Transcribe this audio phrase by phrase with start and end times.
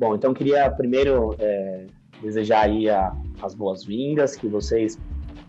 [0.00, 1.84] Bom, então queria primeiro é,
[2.22, 4.98] desejar aí a, as boas-vindas, que vocês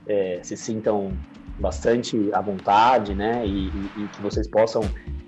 [0.06, 1.14] é, se sintam
[1.58, 3.48] bastante à vontade, né?
[3.48, 4.82] E, e, e, que vocês possam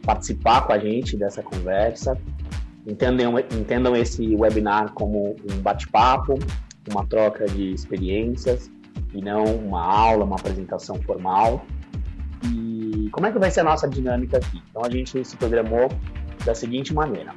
[0.06, 2.20] participar com a gente dessa conversa.
[2.86, 6.38] Entendam, entendam esse webinar como um bate-papo,
[6.92, 8.70] uma troca de experiências
[9.14, 11.66] e não uma aula, uma apresentação formal.
[12.52, 14.62] E como é que vai ser a nossa dinâmica aqui?
[14.70, 15.88] Então a gente se programou
[16.44, 17.34] da seguinte maneira: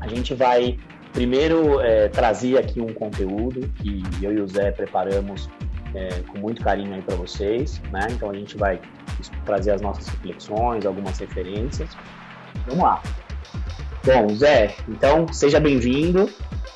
[0.00, 0.78] a gente vai
[1.12, 5.48] primeiro é, trazer aqui um conteúdo que eu e o Zé preparamos
[5.94, 8.06] é, com muito carinho aí para vocês, né?
[8.10, 8.80] Então a gente vai
[9.44, 11.90] trazer as nossas reflexões, algumas referências.
[12.66, 13.02] Vamos lá.
[14.04, 16.30] Bom, Zé, então seja bem-vindo.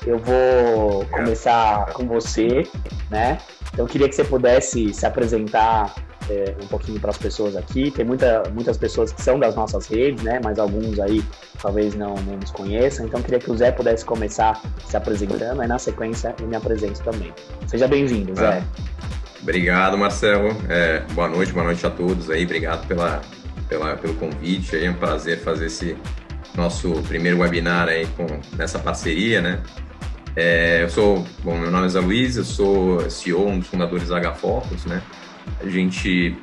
[0.05, 2.63] Eu vou começar com você,
[3.09, 3.39] né?
[3.73, 5.95] Então eu queria que você pudesse se apresentar
[6.29, 7.91] é, um pouquinho para as pessoas aqui.
[7.91, 10.39] Tem muita, muitas pessoas que são das nossas redes, né?
[10.43, 11.23] Mas alguns aí
[11.61, 13.05] talvez não, não nos conheçam.
[13.05, 17.01] Então queria que o Zé pudesse começar se apresentando, aí na sequência eu me apresento
[17.03, 17.33] também.
[17.67, 18.57] Seja bem-vindo, Zé.
[18.59, 18.63] É.
[19.41, 20.49] Obrigado, Marcelo.
[20.69, 22.43] É, boa noite, boa noite a todos aí.
[22.43, 23.21] Obrigado pela,
[23.69, 24.75] pela, pelo convite.
[24.75, 25.95] É um prazer fazer esse
[26.55, 28.25] nosso primeiro webinar aí com
[28.57, 29.61] nessa parceria, né?
[30.35, 34.09] É, eu sou, bom, meu nome é Zé Luiz, eu sou CEO, um dos fundadores
[34.09, 35.01] da H-Focus, né?
[35.59, 36.35] A gente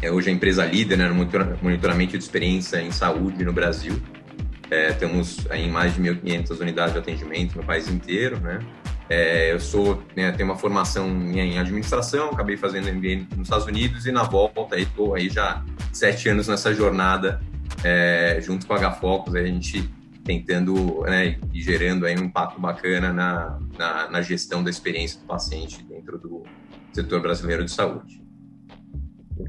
[0.00, 1.14] é hoje a empresa líder né, no
[1.62, 4.00] monitoramento de experiência em saúde no Brasil.
[4.70, 8.60] É, temos em mais de 1.500 unidades de atendimento no país inteiro, né?
[9.08, 14.06] É, eu sou, né, tenho uma formação em administração, acabei fazendo MBA nos Estados Unidos
[14.06, 15.62] e na volta aí estou aí já
[15.92, 17.42] sete anos nessa jornada
[17.84, 19.90] é, junto com a H-Focus, a gente
[20.24, 25.26] tentando né, e gerando aí um impacto bacana na, na, na, gestão da experiência do
[25.26, 26.44] paciente dentro do
[26.92, 28.21] setor brasileiro de saúde.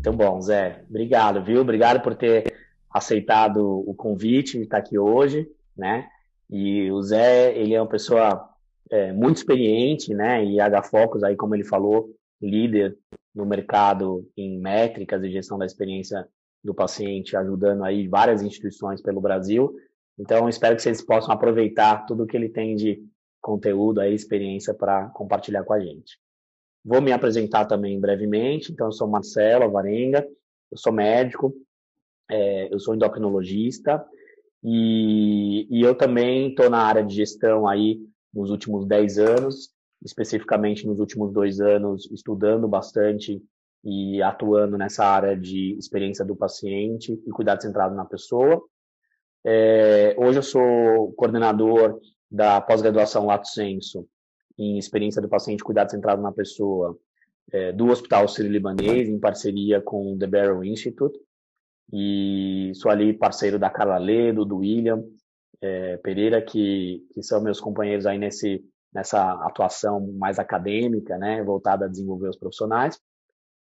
[0.06, 0.84] Muito bom, Zé.
[0.90, 1.62] Obrigado, viu?
[1.62, 2.54] Obrigado por ter
[2.90, 6.10] aceitado o convite de estar aqui hoje, né?
[6.50, 8.50] E o Zé, ele é uma pessoa
[8.92, 10.44] é, muito experiente, né?
[10.44, 12.98] E a Focus, aí como ele falou, líder
[13.34, 16.28] no mercado em métricas e gestão da experiência
[16.62, 19.74] do paciente, ajudando aí várias instituições pelo Brasil.
[20.20, 23.02] Então, espero que vocês possam aproveitar tudo que ele tem de
[23.40, 26.20] conteúdo aí, experiência para compartilhar com a gente.
[26.84, 28.72] Vou me apresentar também brevemente.
[28.72, 30.28] Então, eu sou Marcelo Varenga,
[30.72, 31.54] eu sou médico,
[32.30, 34.04] é, eu sou endocrinologista
[34.64, 38.00] e, e eu também estou na área de gestão aí
[38.34, 39.70] nos últimos 10 anos,
[40.04, 43.42] especificamente nos últimos dois anos, estudando bastante
[43.84, 48.62] e atuando nessa área de experiência do paciente e cuidado centrado na pessoa.
[49.46, 52.00] É, hoje eu sou coordenador
[52.32, 54.08] da pós-graduação Lato Senso
[54.58, 56.98] em experiência do paciente cuidado centrado na pessoa
[57.52, 61.18] é, do Hospital Sírio-Libanês, em parceria com o The Barrow Institute.
[61.92, 65.04] E sou ali parceiro da Carla Ledo, do William,
[65.62, 68.64] é, Pereira, que, que são meus companheiros aí nesse,
[68.94, 73.00] nessa atuação mais acadêmica, né, voltada a desenvolver os profissionais.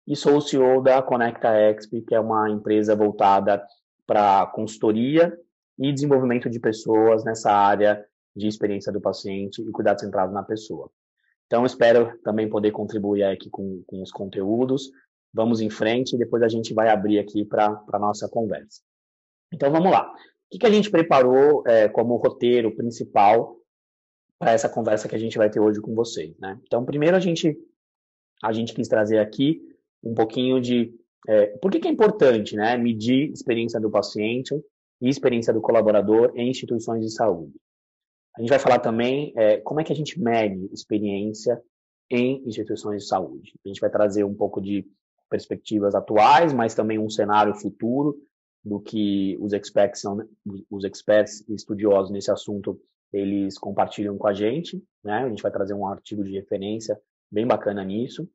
[0.08, 3.64] E sou o CEO da Conecta Exp, que é uma empresa voltada
[4.06, 5.38] para consultoria
[5.80, 8.04] e desenvolvimento de pessoas nessa área
[8.36, 10.90] de experiência do paciente e cuidado centrado na pessoa.
[11.46, 14.90] Então, espero também poder contribuir aqui com, com os conteúdos.
[15.34, 18.82] Vamos em frente e depois a gente vai abrir aqui para a nossa conversa.
[19.52, 20.14] Então, vamos lá
[20.52, 23.58] que, que a gente preparou é, como roteiro principal
[24.38, 26.60] para essa conversa que a gente vai ter hoje com vocês, né?
[26.66, 27.58] Então, primeiro a gente
[28.44, 29.62] a gente quis trazer aqui
[30.04, 30.94] um pouquinho de
[31.28, 34.54] é, por que, que é importante, né, medir experiência do paciente
[35.00, 37.54] e experiência do colaborador em instituições de saúde.
[38.36, 41.62] A gente vai falar também é, como é que a gente mede experiência
[42.10, 43.54] em instituições de saúde.
[43.66, 44.86] A gente vai trazer um pouco de
[45.30, 48.18] perspectivas atuais, mas também um cenário futuro
[48.64, 50.18] do que os experts são,
[50.70, 52.80] os experts estudiosos nesse assunto,
[53.12, 55.24] eles compartilham com a gente, né?
[55.24, 57.00] A gente vai trazer um artigo de referência
[57.32, 58.30] bem bacana nisso.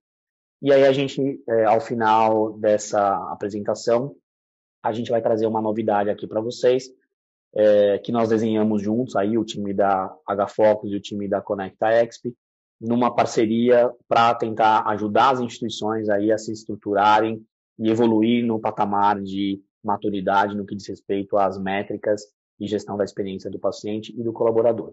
[0.60, 4.16] E aí a gente, é, ao final dessa apresentação,
[4.82, 6.88] a gente vai trazer uma novidade aqui para vocês,
[7.56, 11.90] é, que nós desenhamos juntos, aí o time da HFocus e o time da Conecta
[11.90, 12.26] Exp,
[12.78, 17.42] numa parceria para tentar ajudar as instituições aí a se estruturarem
[17.78, 22.22] e evoluir no patamar de maturidade no que diz respeito às métricas
[22.60, 24.92] e gestão da experiência do paciente e do colaborador.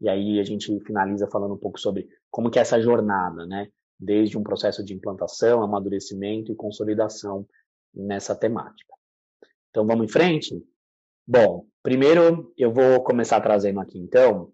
[0.00, 3.68] E aí a gente finaliza falando um pouco sobre como que é essa jornada, né?
[3.98, 7.46] Desde um processo de implantação, amadurecimento e consolidação
[7.92, 8.92] nessa temática.
[9.70, 10.62] Então vamos em frente?
[11.26, 14.52] Bom, primeiro eu vou começar trazendo aqui então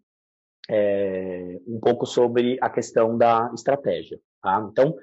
[0.69, 4.21] é, um pouco sobre a questão da estratégia.
[4.43, 4.69] Tá?
[4.71, 4.95] Então,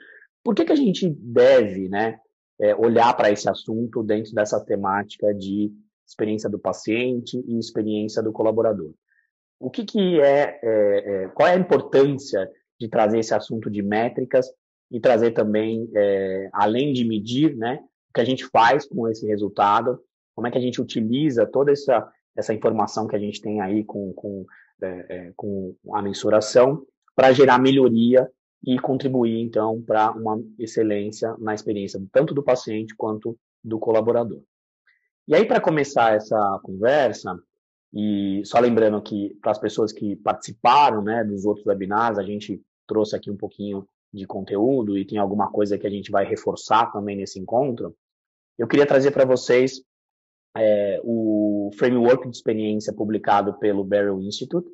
[0.44, 2.20] por que, que a gente deve, né,
[2.60, 5.72] é, olhar para esse assunto dentro dessa temática de
[6.08, 8.94] experiência do paciente e experiência do colaborador.
[9.60, 12.50] o que, que é, é, é, qual é a importância
[12.80, 14.48] de trazer esse assunto de métricas
[14.90, 17.80] e trazer também, é, além de medir, né,
[18.10, 20.00] o que a gente faz com esse resultado,
[20.38, 23.84] como é que a gente utiliza toda essa, essa informação que a gente tem aí
[23.84, 24.46] com, com,
[24.80, 26.86] é, é, com a mensuração
[27.16, 28.30] para gerar melhoria
[28.64, 34.40] e contribuir, então, para uma excelência na experiência tanto do paciente quanto do colaborador.
[35.28, 37.36] E aí, para começar essa conversa,
[37.92, 42.62] e só lembrando que para as pessoas que participaram né, dos outros webinars, a gente
[42.86, 46.92] trouxe aqui um pouquinho de conteúdo e tem alguma coisa que a gente vai reforçar
[46.92, 47.96] também nesse encontro.
[48.56, 49.82] Eu queria trazer para vocês
[50.62, 54.70] é, o framework de experiência publicado pelo Barrow Institute,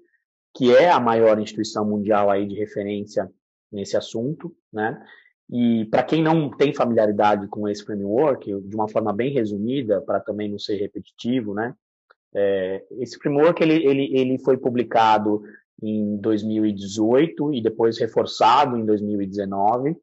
[0.56, 3.30] que é a maior instituição mundial aí de referência
[3.72, 5.02] nesse assunto, né?
[5.50, 10.20] E para quem não tem familiaridade com esse framework, de uma forma bem resumida, para
[10.20, 11.76] também não ser repetitivo, né?
[12.36, 15.44] É, esse framework ele, ele, ele foi publicado
[15.82, 19.96] em 2018 e depois reforçado em 2019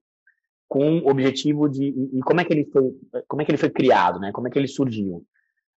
[0.68, 2.94] com o objetivo de e como é que ele foi
[3.26, 5.24] como é que ele foi criado né como é que ele surgiu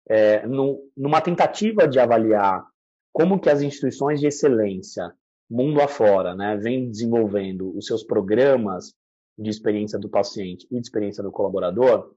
[0.08, 2.64] é, no, numa tentativa de avaliar
[3.12, 5.12] como que as instituições de excelência
[5.50, 8.94] mundo afora né vêm desenvolvendo os seus programas
[9.38, 12.14] de experiência do paciente e de experiência do colaborador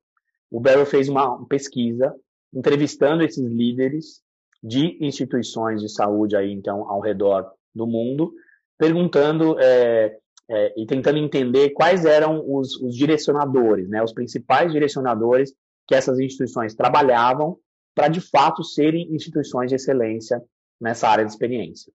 [0.51, 2.15] o Barrow fez uma pesquisa
[2.53, 4.21] entrevistando esses líderes
[4.63, 8.33] de instituições de saúde aí então ao redor do mundo,
[8.77, 10.17] perguntando é,
[10.49, 15.53] é, e tentando entender quais eram os, os direcionadores, né, os principais direcionadores
[15.87, 17.57] que essas instituições trabalhavam
[17.95, 20.43] para de fato serem instituições de excelência
[20.79, 21.91] nessa área de experiência.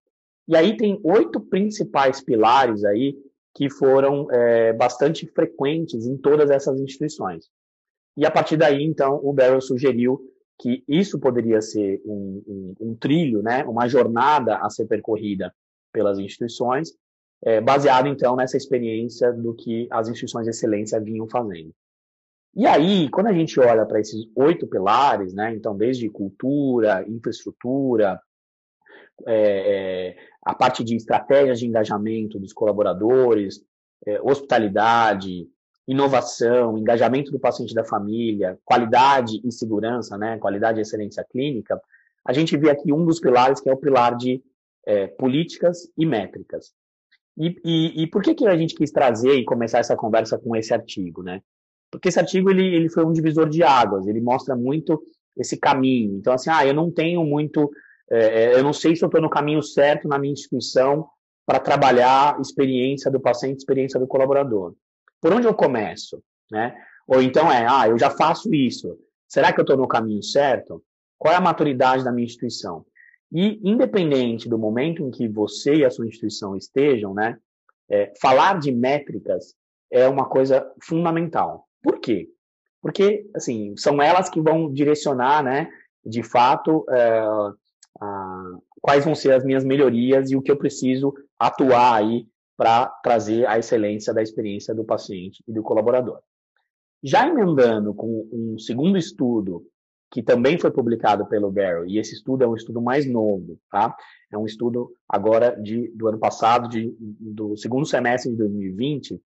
[0.49, 3.14] E aí tem oito principais pilares aí
[3.55, 7.44] que foram é, bastante frequentes em todas essas instituições.
[8.17, 10.20] E a partir daí, então, o Barrow sugeriu
[10.61, 15.55] que isso poderia ser um, um, um trilho, né, uma jornada a ser percorrida
[15.93, 16.91] pelas instituições,
[17.43, 21.73] é, baseado então nessa experiência do que as instituições de excelência vinham fazendo.
[22.55, 28.20] E aí, quando a gente olha para esses oito pilares, né, então desde cultura, infraestrutura,
[29.26, 33.62] é, é, a parte de estratégias de engajamento dos colaboradores,
[34.06, 35.47] é, hospitalidade,
[35.87, 41.81] inovação, engajamento do paciente da família, qualidade e segurança, né, qualidade e excelência clínica,
[42.25, 44.43] a gente vê aqui um dos pilares que é o pilar de
[44.87, 46.73] é, políticas e métricas.
[47.37, 50.55] E, e, e, por que, que a gente quis trazer e começar essa conversa com
[50.56, 51.43] esse artigo, né?
[51.90, 55.02] Porque esse artigo ele, ele foi um divisor de águas, ele mostra muito
[55.37, 56.16] esse caminho.
[56.16, 57.70] Então, assim, ah, eu não tenho muito,
[58.10, 61.08] é, é eu não sei se eu estou no caminho certo na minha instituição
[61.44, 64.75] para trabalhar experiência do paciente, experiência do colaborador.
[65.20, 66.75] Por onde eu começo, né?
[67.06, 68.96] Ou então é, ah, eu já faço isso.
[69.26, 70.82] Será que eu estou no caminho certo?
[71.19, 72.84] Qual é a maturidade da minha instituição?
[73.32, 77.38] E, independente do momento em que você e a sua instituição estejam, né,
[77.88, 79.54] é, falar de métricas
[79.90, 81.69] é uma coisa fundamental.
[81.82, 82.29] Por quê?
[82.82, 85.71] Porque, assim, são elas que vão direcionar, né,
[86.05, 87.21] de fato, é,
[88.00, 92.87] a, quais vão ser as minhas melhorias e o que eu preciso atuar aí para
[93.03, 96.21] trazer a excelência da experiência do paciente e do colaborador.
[97.03, 99.65] Já emendando com um segundo estudo
[100.11, 103.97] que também foi publicado pelo Barrow, e esse estudo é um estudo mais novo, tá?
[104.31, 109.23] É um estudo agora de, do ano passado, de, do segundo semestre de 2020.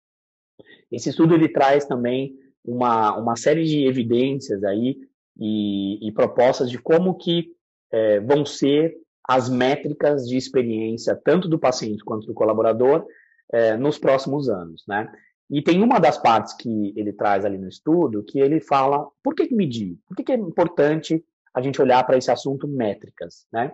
[0.92, 4.96] Esse estudo ele traz também uma, uma série de evidências aí
[5.38, 7.52] e, e propostas de como que
[7.92, 13.06] é, vão ser as métricas de experiência tanto do paciente quanto do colaborador
[13.52, 15.10] é, nos próximos anos, né?
[15.50, 19.34] E tem uma das partes que ele traz ali no estudo que ele fala por
[19.34, 19.98] que, medir?
[20.06, 21.22] Por que, que é importante
[21.54, 23.72] a gente olhar para esse assunto métricas, né?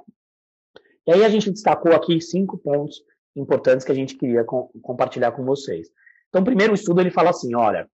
[1.06, 3.02] E aí a gente destacou aqui cinco pontos
[3.34, 5.88] importantes que a gente queria com, compartilhar com vocês.
[6.28, 7.88] Então, primeiro o estudo ele fala assim, olha,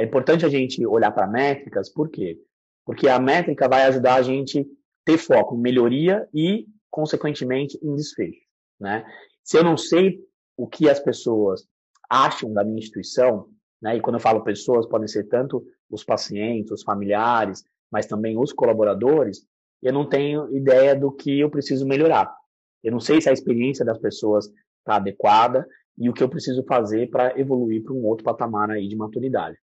[0.00, 2.40] é importante a gente olhar para métricas, por quê?
[2.86, 4.66] Porque a métrica vai ajudar a gente
[5.04, 8.40] ter foco em melhoria e, consequentemente, em desfecho,
[8.80, 9.04] né?
[9.44, 10.18] Se eu não sei
[10.56, 11.68] o que as pessoas
[12.08, 13.48] acham da minha instituição,
[13.80, 13.94] né?
[13.94, 18.54] E quando eu falo pessoas, podem ser tanto os pacientes, os familiares, mas também os
[18.54, 19.46] colaboradores.
[19.82, 22.34] Eu não tenho ideia do que eu preciso melhorar.
[22.82, 24.46] Eu não sei se a experiência das pessoas
[24.78, 25.66] está adequada
[25.98, 29.58] e o que eu preciso fazer para evoluir para um outro patamar aí de maturidade.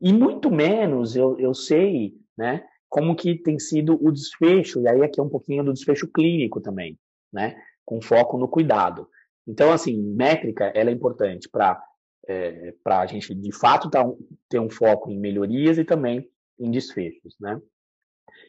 [0.00, 2.64] E muito menos eu, eu sei, né?
[2.88, 6.60] Como que tem sido o desfecho, e aí aqui é um pouquinho do desfecho clínico
[6.60, 6.98] também,
[7.32, 7.56] né?
[7.84, 9.08] Com foco no cuidado.
[9.46, 11.82] Então, assim, métrica ela é importante para
[12.28, 14.04] é, para a gente, de fato, tá,
[14.48, 17.60] ter um foco em melhorias e também em desfechos, né?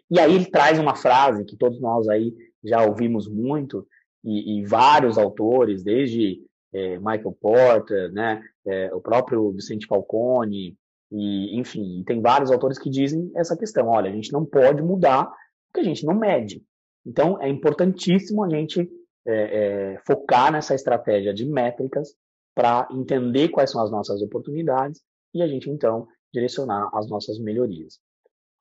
[0.10, 3.88] E aí ele traz uma frase que todos nós aí já ouvimos muito
[4.24, 6.42] e, e vários autores, desde
[6.74, 10.75] é, Michael Porter, né, é, o próprio Vicente Falcone,
[11.11, 13.87] e, enfim, tem vários autores que dizem essa questão.
[13.87, 15.31] Olha, a gente não pode mudar
[15.67, 16.63] porque a gente não mede.
[17.05, 18.89] Então, é importantíssimo a gente
[19.25, 22.13] é, é, focar nessa estratégia de métricas
[22.53, 25.01] para entender quais são as nossas oportunidades
[25.33, 27.99] e a gente, então, direcionar as nossas melhorias.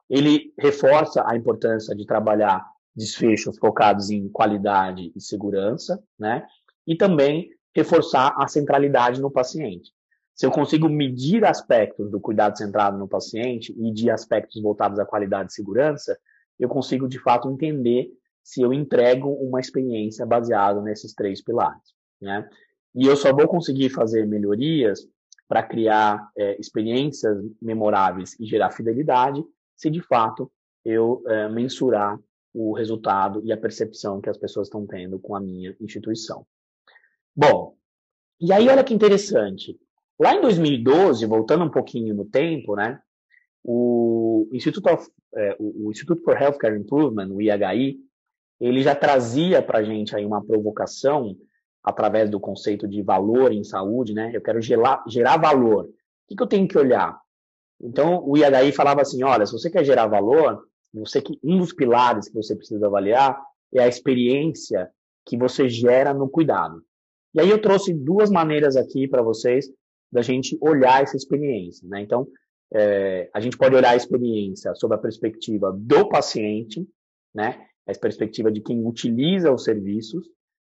[0.08, 6.46] Ele reforça a importância de trabalhar desfechos focados em qualidade e segurança, né?
[6.86, 9.92] E também reforçar a centralidade no paciente.
[10.36, 15.06] Se eu consigo medir aspectos do cuidado centrado no paciente e de aspectos voltados à
[15.06, 16.16] qualidade e segurança,
[16.60, 18.10] eu consigo de fato entender
[18.42, 22.46] se eu entrego uma experiência baseada nesses três pilares, né?
[22.94, 25.08] E eu só vou conseguir fazer melhorias
[25.48, 29.42] para criar é, experiências memoráveis e gerar fidelidade
[29.74, 30.52] se de fato
[30.84, 32.18] eu é, mensurar
[32.52, 36.46] o resultado e a percepção que as pessoas estão tendo com a minha instituição.
[37.34, 37.76] Bom,
[38.38, 39.78] e aí olha que interessante.
[40.18, 42.98] Lá em 2012, voltando um pouquinho no tempo, né,
[43.62, 47.98] o Instituto, of, é, o Instituto for Healthcare Improvement, o IHI,
[48.60, 51.36] ele já trazia para a gente aí uma provocação
[51.82, 54.30] através do conceito de valor em saúde, né?
[54.34, 55.84] Eu quero gerar, gerar valor.
[55.84, 55.88] O
[56.28, 57.16] que, que eu tenho que olhar?
[57.80, 61.72] Então, o IHI falava assim, olha, se você quer gerar valor, você que um dos
[61.72, 63.38] pilares que você precisa avaliar
[63.74, 64.90] é a experiência
[65.24, 66.82] que você gera no cuidado.
[67.34, 69.68] E aí eu trouxe duas maneiras aqui para vocês
[70.10, 71.88] da gente olhar essa experiência.
[71.88, 72.02] Né?
[72.02, 72.26] Então,
[72.72, 76.86] é, a gente pode olhar a experiência sob a perspectiva do paciente,
[77.34, 77.66] né?
[77.86, 80.26] a perspectiva de quem utiliza os serviços,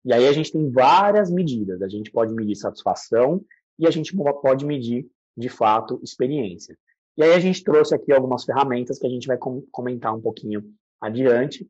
[0.06, 1.82] e aí a gente tem várias medidas.
[1.82, 3.44] A gente pode medir satisfação
[3.78, 6.78] e a gente pode medir, de fato, experiência.
[7.18, 9.38] E aí a gente trouxe aqui algumas ferramentas que a gente vai
[9.72, 10.64] comentar um pouquinho
[11.02, 11.68] adiante,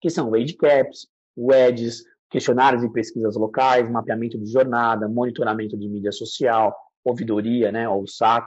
[0.00, 1.06] que são o Age Caps,
[1.36, 7.88] o EDS, questionários e pesquisas locais, mapeamento de jornada, monitoramento de mídia social, ouvidoria, né,
[7.88, 8.46] ou SAC,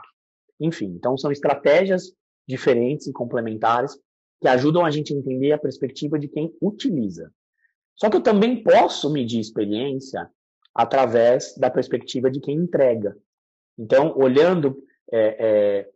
[0.60, 0.94] enfim.
[0.96, 2.12] Então, são estratégias
[2.46, 3.98] diferentes e complementares
[4.40, 7.32] que ajudam a gente a entender a perspectiva de quem utiliza.
[7.96, 10.28] Só que eu também posso medir experiência
[10.74, 13.16] através da perspectiva de quem entrega.
[13.78, 15.90] Então, olhando é, é,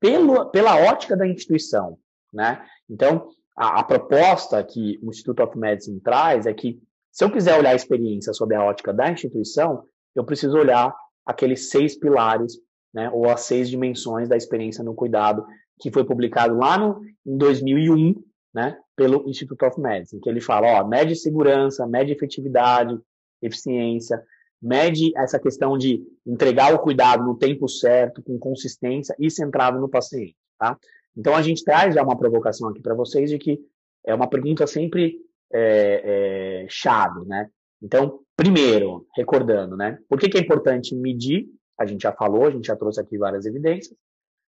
[0.00, 1.98] pelo, pela ótica da instituição,
[2.32, 2.64] né?
[2.88, 6.80] Então, a, a proposta que o Instituto of Medicine traz é que
[7.16, 10.94] se eu quiser olhar a experiência sob a ótica da instituição, eu preciso olhar
[11.24, 12.58] aqueles seis pilares,
[12.92, 15.42] né, ou as seis dimensões da experiência no cuidado,
[15.80, 18.22] que foi publicado lá no, em 2001,
[18.54, 22.94] né, pelo Institute of Medicine, que ele fala, ó, mede segurança, mede efetividade,
[23.40, 24.22] eficiência,
[24.60, 29.88] mede essa questão de entregar o cuidado no tempo certo, com consistência e centrado no
[29.88, 30.76] paciente, tá?
[31.16, 33.58] Então a gente traz já uma provocação aqui para vocês de que
[34.04, 35.16] é uma pergunta sempre
[35.52, 37.48] é, é, chave, né?
[37.82, 39.98] Então, primeiro, recordando, né?
[40.08, 41.46] Por que, que é importante medir?
[41.78, 43.96] A gente já falou, a gente já trouxe aqui várias evidências,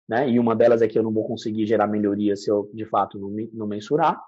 [0.09, 0.29] né?
[0.29, 3.19] E uma delas é que eu não vou conseguir gerar melhoria se eu, de fato,
[3.19, 4.21] não, não mensurar.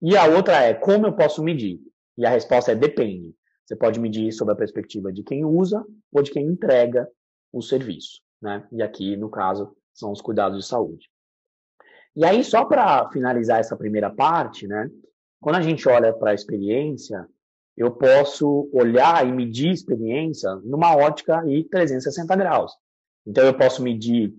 [0.00, 1.80] E a outra é como eu posso medir?
[2.18, 3.34] E a resposta é depende.
[3.64, 7.08] Você pode medir sob a perspectiva de quem usa ou de quem entrega
[7.52, 8.66] o serviço, né?
[8.72, 11.08] E aqui, no caso, são os cuidados de saúde.
[12.14, 14.90] E aí, só para finalizar essa primeira parte, né?
[15.42, 17.28] Quando a gente olha para a experiência,
[17.76, 22.72] eu posso olhar e medir experiência numa ótica e 360 graus.
[23.26, 24.32] Então, eu posso medir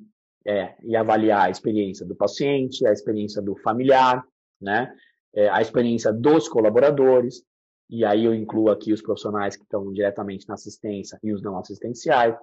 [0.48, 4.25] é, e avaliar a experiência do paciente, a experiência do familiar,
[4.62, 4.95] né?
[5.36, 7.43] É, a experiência dos colaboradores,
[7.89, 11.57] e aí eu incluo aqui os profissionais que estão diretamente na assistência e os não
[11.57, 12.36] assistenciais.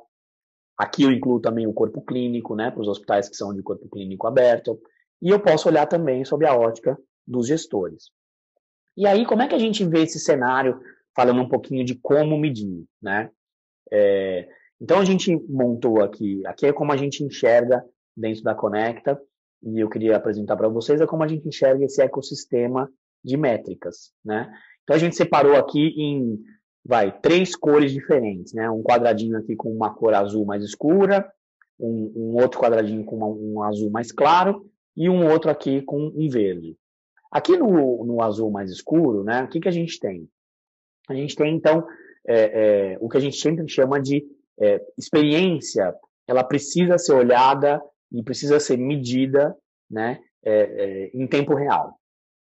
[0.77, 3.89] Aqui eu incluo também o corpo clínico, né, para os hospitais que são de corpo
[3.89, 4.79] clínico aberto.
[5.23, 8.11] E eu posso olhar também sob a ótica dos gestores.
[8.97, 10.81] E aí, como é que a gente vê esse cenário,
[11.15, 13.31] falando um pouquinho de como medir, né?
[13.93, 14.49] É,
[14.81, 17.85] então, a gente montou aqui, aqui é como a gente enxerga
[18.17, 19.21] dentro da Conecta,
[19.63, 22.91] e eu queria apresentar para vocês é como a gente enxerga esse ecossistema
[23.23, 24.51] de métricas, né?
[24.83, 26.39] Então, a gente separou aqui em,
[26.85, 28.71] vai, três cores diferentes, né?
[28.71, 31.31] Um quadradinho aqui com uma cor azul mais escura,
[31.79, 34.67] um, um outro quadradinho com uma, um azul mais claro
[34.97, 36.77] e um outro aqui com um verde.
[37.31, 40.29] Aqui no, no azul mais escuro, né, o que, que a gente tem?
[41.09, 41.87] A gente tem, então,
[42.27, 44.25] é, é, o que a gente sempre chama de
[44.61, 45.95] é, experiência,
[46.27, 47.81] ela precisa ser olhada
[48.13, 49.57] e precisa ser medida
[49.91, 51.97] né, é, é, em tempo real.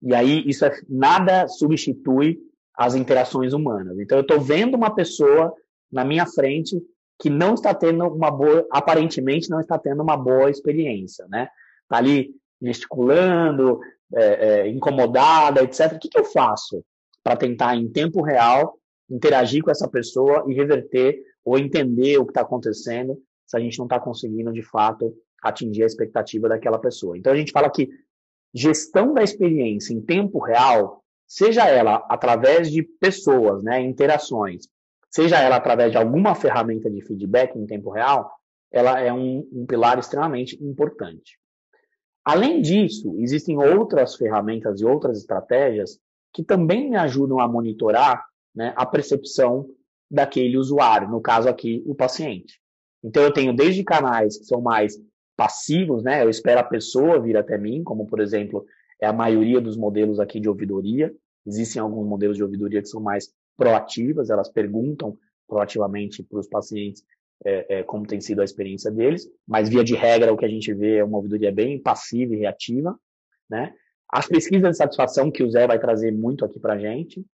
[0.01, 2.39] E aí, isso é, nada substitui
[2.75, 3.99] as interações humanas.
[3.99, 5.53] Então, eu estou vendo uma pessoa
[5.91, 6.81] na minha frente
[7.19, 11.49] que não está tendo uma boa, aparentemente não está tendo uma boa experiência, né?
[11.83, 13.79] Está ali gesticulando,
[14.15, 15.93] é, é, incomodada, etc.
[15.93, 16.83] O que, que eu faço?
[17.23, 18.77] para tentar, em tempo real,
[19.09, 23.77] interagir com essa pessoa e reverter ou entender o que está acontecendo se a gente
[23.77, 25.13] não está conseguindo, de fato,
[25.43, 27.17] atingir a expectativa daquela pessoa.
[27.17, 27.89] Então, a gente fala que
[28.53, 34.67] gestão da experiência em tempo real, seja ela através de pessoas, né, interações,
[35.09, 38.31] seja ela através de alguma ferramenta de feedback em tempo real,
[38.71, 41.37] ela é um, um pilar extremamente importante.
[42.23, 45.99] Além disso, existem outras ferramentas e outras estratégias
[46.33, 48.23] que também me ajudam a monitorar
[48.55, 49.67] né, a percepção
[50.09, 52.59] daquele usuário, no caso aqui, o paciente.
[53.03, 54.95] Então, eu tenho desde canais que são mais
[55.35, 56.23] passivos, né?
[56.23, 58.65] Eu espero a pessoa vir até mim, como, por exemplo,
[59.01, 61.11] é a maioria dos modelos aqui de ouvidoria.
[61.47, 67.03] Existem alguns modelos de ouvidoria que são mais proativas, elas perguntam proativamente para os pacientes
[67.43, 70.49] é, é, como tem sido a experiência deles, mas via de regra o que a
[70.49, 72.97] gente vê é uma ouvidoria bem passiva e reativa,
[73.49, 73.73] né?
[74.09, 77.25] As pesquisas de satisfação que o Zé vai trazer muito aqui para a gente,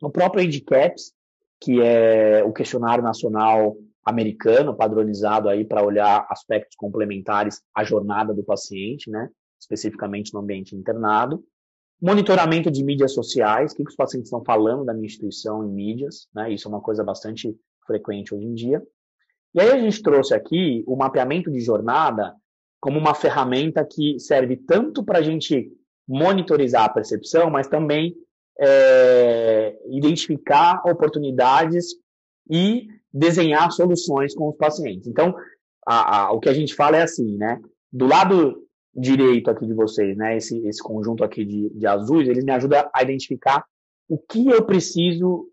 [0.00, 1.12] o próprio Indicaps,
[1.60, 8.44] que é o questionário nacional americano padronizado aí para olhar aspectos complementares à jornada do
[8.44, 9.28] paciente, né?
[9.58, 11.42] Especificamente no ambiente internado.
[12.00, 16.28] Monitoramento de mídias sociais, o que os pacientes estão falando da minha instituição em mídias,
[16.34, 16.52] né?
[16.52, 18.82] Isso é uma coisa bastante frequente hoje em dia.
[19.54, 22.34] E aí a gente trouxe aqui o mapeamento de jornada
[22.80, 25.70] como uma ferramenta que serve tanto para a gente
[26.06, 28.14] monitorizar a percepção, mas também
[28.60, 31.94] é, identificar oportunidades
[32.50, 35.06] e desenhar soluções com os pacientes.
[35.06, 35.34] Então,
[35.86, 37.60] a, a, o que a gente fala é assim, né?
[37.92, 38.62] Do lado
[38.94, 40.36] direito aqui de vocês, né?
[40.36, 43.64] Esse, esse conjunto aqui de, de azuis, ele me ajuda a identificar
[44.08, 45.48] o que eu preciso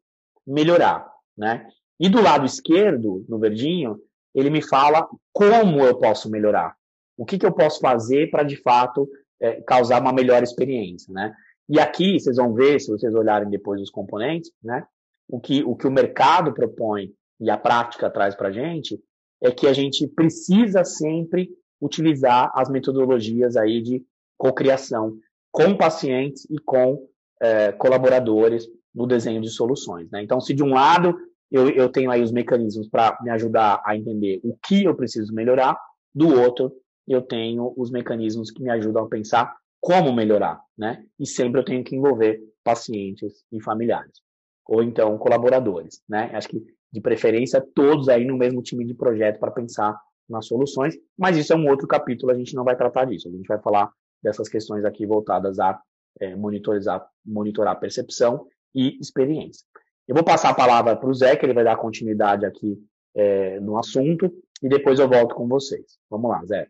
[0.46, 1.68] melhorar, né?
[2.02, 4.00] E do lado esquerdo, no verdinho,
[4.34, 6.76] ele me fala como eu posso melhorar.
[7.16, 9.08] O que, que eu posso fazer para, de fato,
[9.40, 11.32] é, causar uma melhor experiência, né?
[11.70, 14.84] E aqui, vocês vão ver, se vocês olharem depois os componentes, né?
[15.30, 19.00] O que o, que o mercado propõe e a prática traz para a gente
[19.40, 24.04] é que a gente precisa sempre utilizar as metodologias aí de
[24.40, 25.18] cocriação
[25.52, 27.08] com pacientes e com
[27.40, 30.10] é, colaboradores no desenho de soluções.
[30.10, 30.24] Né?
[30.24, 31.16] Então, se de um lado
[31.52, 35.34] eu, eu tenho aí os mecanismos para me ajudar a entender o que eu preciso
[35.34, 35.78] melhorar,
[36.14, 36.72] do outro,
[37.08, 41.04] eu tenho os mecanismos que me ajudam a pensar como melhorar, né?
[41.20, 44.22] E sempre eu tenho que envolver pacientes e familiares,
[44.68, 46.30] ou então colaboradores, né?
[46.34, 50.96] Acho que de preferência todos aí no mesmo time de projeto para pensar nas soluções,
[51.18, 53.60] mas isso é um outro capítulo, a gente não vai tratar disso, a gente vai
[53.60, 53.90] falar
[54.24, 55.82] dessas questões aqui voltadas a
[56.20, 59.66] é, monitorizar, monitorar percepção e experiência.
[60.08, 62.78] Eu vou passar a palavra para o Zé, que ele vai dar continuidade aqui
[63.16, 65.98] é, no assunto, e depois eu volto com vocês.
[66.10, 66.68] Vamos lá, Zé.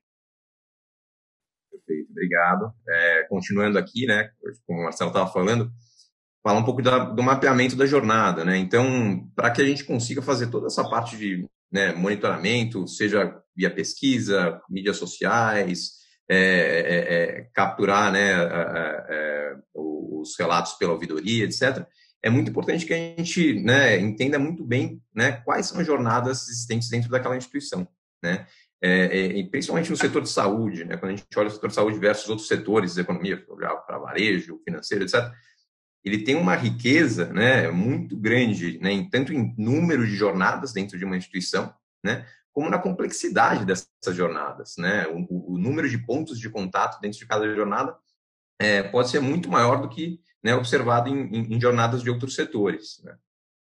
[1.71, 2.73] Perfeito, obrigado.
[2.87, 4.29] É, continuando aqui, né,
[4.65, 5.71] como o Marcelo estava falando,
[6.43, 8.57] falar um pouco da, do mapeamento da jornada, né?
[8.57, 13.73] Então, para que a gente consiga fazer toda essa parte de né, monitoramento, seja via
[13.73, 18.35] pesquisa, mídias sociais, é, é, é capturar né,
[19.73, 21.85] os relatos pela ouvidoria, etc.,
[22.23, 26.47] é muito importante que a gente né, entenda muito bem né, quais são as jornadas
[26.47, 27.87] existentes dentro daquela instituição.
[28.23, 28.45] Né?
[28.83, 31.75] É, é, principalmente no setor de saúde, né, quando a gente olha o setor de
[31.75, 35.31] saúde versus outros setores economia, para varejo, financeiro, etc.,
[36.03, 40.97] ele tem uma riqueza né, muito grande, né, em, tanto em número de jornadas dentro
[40.97, 44.75] de uma instituição, né, como na complexidade dessas jornadas.
[44.77, 45.07] Né?
[45.07, 47.95] O, o número de pontos de contato dentro de cada jornada
[48.59, 52.35] é, pode ser muito maior do que né, observado em, em, em, jornadas de outros
[52.35, 53.01] setores.
[53.03, 53.15] Né?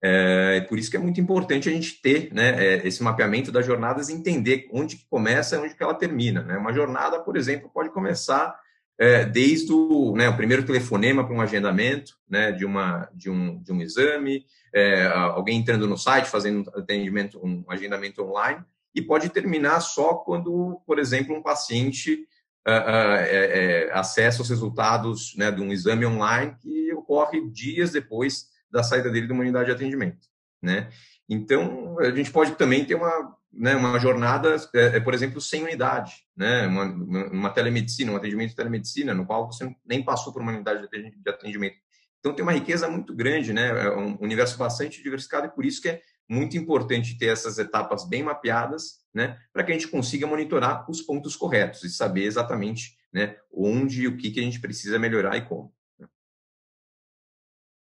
[0.02, 3.66] É, por isso que é muito importante a gente ter né, é, esse mapeamento das
[3.66, 6.44] jornadas e entender onde que começa e onde que ela termina.
[6.44, 6.58] Né?
[6.58, 8.56] Uma jornada, por exemplo, pode começar
[9.00, 13.62] é, desde o, né, o, primeiro telefonema para um agendamento né, de, uma, de, um,
[13.62, 19.02] de um exame, é, alguém entrando no site, fazendo um atendimento, um agendamento online, e
[19.02, 22.28] pode terminar só quando, por exemplo, um paciente
[22.68, 28.84] uh, uh, acessa os resultados né, de um exame online que ocorre dias depois da
[28.84, 30.28] saída dele de uma unidade de atendimento.
[30.62, 30.90] Né?
[31.30, 36.26] Então, a gente pode também ter uma, né, uma jornada, é, por exemplo, sem unidade,
[36.36, 36.68] né?
[36.68, 36.84] uma,
[37.32, 41.30] uma telemedicina, um atendimento de telemedicina, no qual você nem passou por uma unidade de
[41.30, 41.78] atendimento.
[42.20, 43.68] Então, tem uma riqueza muito grande, né?
[43.86, 48.08] é um universo bastante diversificado, e por isso que é muito importante ter essas etapas
[48.08, 52.98] bem mapeadas, né, para que a gente consiga monitorar os pontos corretos e saber exatamente,
[53.12, 55.74] né, onde e o que, que a gente precisa melhorar e como.
[55.98, 56.08] Né.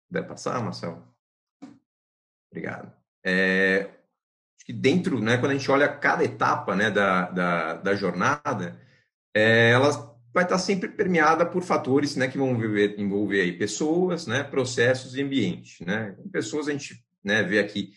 [0.10, 1.08] Deve passar, Marcelo?
[2.52, 2.92] Obrigado.
[3.24, 3.90] É,
[4.58, 8.80] acho que dentro, né, quando a gente olha cada etapa né, da, da, da jornada,
[9.36, 14.26] é, ela vai estar sempre permeada por fatores né, que vão envolver, envolver aí pessoas,
[14.26, 15.86] né, processos e ambiente.
[15.86, 16.16] Né?
[16.32, 17.94] Pessoas, a gente né, vê aqui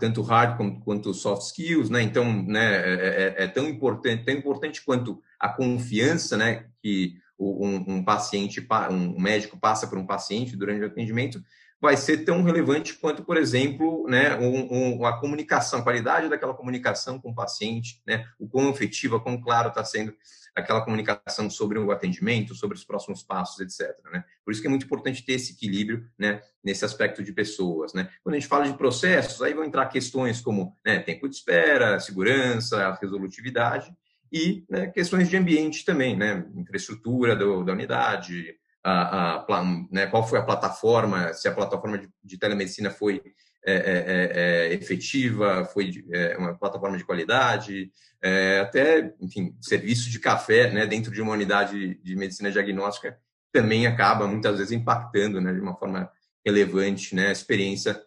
[0.00, 2.02] tanto hard quanto soft skills, né?
[2.02, 7.96] Então, né, é, é, é, tão importante, tão importante quanto a confiança, né, que um,
[7.96, 11.42] um, paciente, um médico passa por um paciente durante o atendimento,
[11.86, 16.52] vai ser tão relevante quanto, por exemplo, né, um, um, a comunicação, a qualidade daquela
[16.52, 20.12] comunicação com o paciente, né, o quão efetiva, quão claro está sendo
[20.56, 23.96] aquela comunicação sobre o atendimento, sobre os próximos passos, etc.
[24.12, 24.24] Né?
[24.44, 27.94] Por isso que é muito importante ter esse equilíbrio né, nesse aspecto de pessoas.
[27.94, 28.08] Né?
[28.24, 32.00] Quando a gente fala de processos, aí vão entrar questões como né, tempo de espera,
[32.00, 33.94] segurança, resolutividade
[34.32, 38.56] e né, questões de ambiente também, né, infraestrutura do, da unidade,
[38.88, 43.20] a, a, né, qual foi a plataforma, se a plataforma de, de telemedicina foi
[43.64, 47.90] é, é, é, é efetiva, foi é, uma plataforma de qualidade,
[48.22, 53.18] é, até, enfim, serviço de café né, dentro de uma unidade de medicina diagnóstica
[53.52, 56.08] também acaba muitas vezes impactando né, de uma forma
[56.44, 58.00] relevante né, a experiência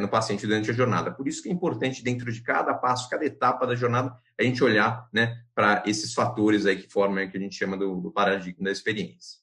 [0.00, 1.12] no paciente durante a jornada.
[1.12, 4.62] Por isso que é importante, dentro de cada passo, cada etapa da jornada, a gente
[4.64, 8.10] olhar né, para esses fatores aí que formam o que a gente chama do, do
[8.10, 9.41] paradigma da experiência.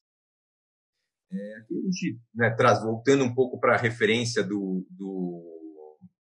[1.32, 5.44] É, aqui a gente né, traz, voltando um pouco para a referência do, do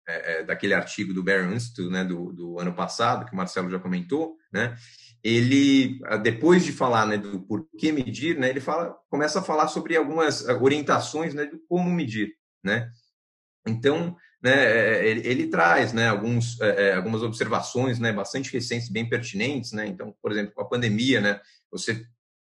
[0.07, 3.71] é, é, daquele artigo do Barron Institute, né, do, do, ano passado, que o Marcelo
[3.71, 4.77] já comentou, né,
[5.23, 9.97] ele, depois de falar né, do porquê medir, né, ele fala, começa a falar sobre
[9.97, 12.35] algumas orientações né, de como medir.
[12.65, 12.91] Né?
[13.67, 19.09] Então, né, é, ele, ele traz né, alguns, é, algumas observações né, bastante recentes, bem
[19.09, 19.73] pertinentes.
[19.73, 19.87] Né?
[19.87, 22.05] Então, por exemplo, com a pandemia, né, você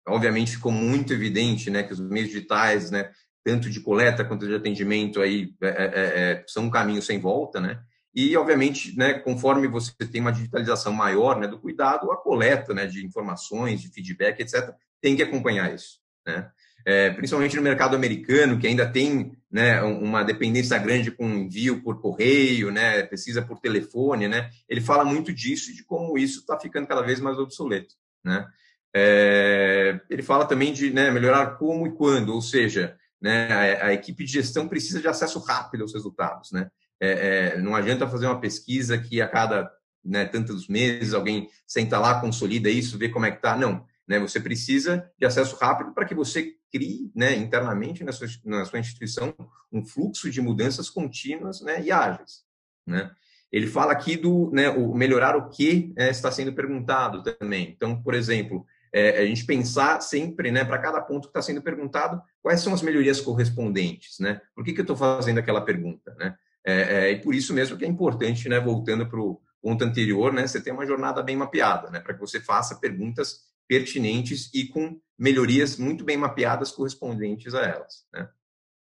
[0.07, 3.11] obviamente ficou muito evidente né, que os meios digitais, né,
[3.43, 7.59] tanto de coleta quanto de atendimento, aí, é, é, é, são um caminho sem volta,
[7.59, 7.81] né?
[8.13, 12.85] E, obviamente, né, conforme você tem uma digitalização maior né, do cuidado, a coleta né,
[12.85, 15.99] de informações, de feedback, etc., tem que acompanhar isso.
[16.27, 16.49] Né?
[16.85, 22.01] É, principalmente no mercado americano, que ainda tem né, uma dependência grande com envio por
[22.01, 26.87] correio, né, pesquisa por telefone, né, ele fala muito disso de como isso está ficando
[26.87, 27.95] cada vez mais obsoleto.
[28.23, 28.45] Né?
[28.93, 33.93] É, ele fala também de né, melhorar como e quando, ou seja, né, a, a,
[33.93, 36.51] equipe de gestão precisa de acesso rápido aos resultados.
[36.51, 36.69] Né?
[36.99, 39.71] É, é, não adianta fazer uma pesquisa que a cada
[40.03, 43.55] né, tantos meses alguém senta lá, consolida isso, vê como é que está.
[43.55, 48.27] Não, né, você precisa de acesso rápido para que você crie né, internamente na sua,
[48.43, 49.33] na sua instituição
[49.71, 52.43] um fluxo de mudanças contínuas né, e ágeis.
[52.85, 53.11] Né?
[53.51, 57.69] Ele fala aqui do né, o melhorar o que é, está sendo perguntado também.
[57.75, 61.61] Então, por exemplo, é, a gente pensar sempre, né, para cada ponto que está sendo
[61.61, 64.41] perguntado, quais são as melhorias correspondentes, né?
[64.53, 66.35] Por que, que eu estou fazendo aquela pergunta, né?
[66.65, 70.31] É, é, e por isso mesmo que é importante, né, voltando para o ponto anterior,
[70.31, 74.67] né, você ter uma jornada bem mapeada, né, para que você faça perguntas pertinentes e
[74.67, 78.29] com melhorias muito bem mapeadas correspondentes a elas, né?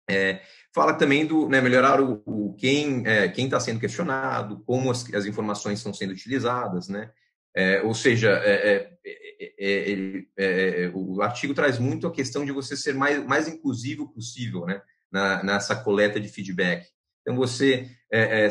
[0.09, 0.41] É,
[0.73, 5.13] fala também do né, melhorar o, o quem é, quem está sendo questionado, como as,
[5.13, 7.09] as, informações estão sendo utilizadas, né?
[7.55, 8.97] É, ou seja, é,
[9.59, 14.65] é, é, o artigo traz muito a questão de você ser mais, mais inclusivo possível
[14.65, 16.87] né, na, nessa coleta de feedback.
[17.21, 17.89] Então, você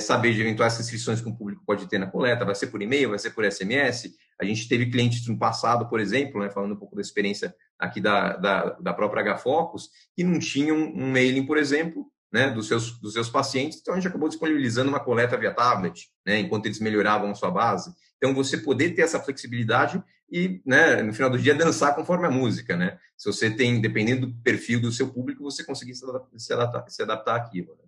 [0.00, 3.10] saber de eventuais restrições que o público pode ter na coleta, vai ser por e-mail,
[3.10, 4.10] vai ser por SMS.
[4.40, 8.00] A gente teve clientes no passado, por exemplo, né, falando um pouco da experiência aqui
[8.00, 12.98] da, da, da própria HFocus, que não tinham um mailing, por exemplo, né, dos, seus,
[12.98, 16.80] dos seus pacientes, então a gente acabou disponibilizando uma coleta via tablet, né, enquanto eles
[16.80, 17.92] melhoravam a sua base.
[18.22, 22.30] Então, você poder ter essa flexibilidade e, né, no final do dia, dançar conforme a
[22.30, 22.96] música, né?
[23.18, 27.35] Se você tem, dependendo do perfil do seu público, você conseguir se adaptar, se adaptar,
[27.35, 27.72] àquilo.
[27.74, 27.85] Né?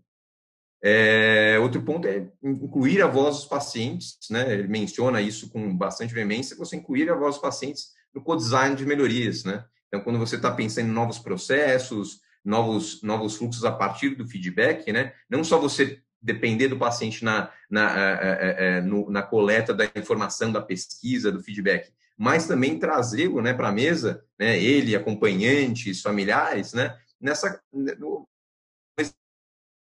[0.82, 4.52] É, outro ponto é incluir a voz dos pacientes, né?
[4.52, 8.84] Ele menciona isso com bastante veemência, você incluir a voz dos pacientes no co-design de
[8.84, 9.64] melhorias, né?
[9.86, 14.92] Então, quando você está pensando em novos processos, novos, novos fluxos a partir do feedback,
[14.92, 15.14] né?
[15.30, 19.84] Não só você depender do paciente na, na, é, é, é, no, na coleta da
[19.94, 26.00] informação, da pesquisa, do feedback, mas também trazê-lo né, para a mesa, né, ele, acompanhantes,
[26.00, 28.26] familiares, né, nessa, no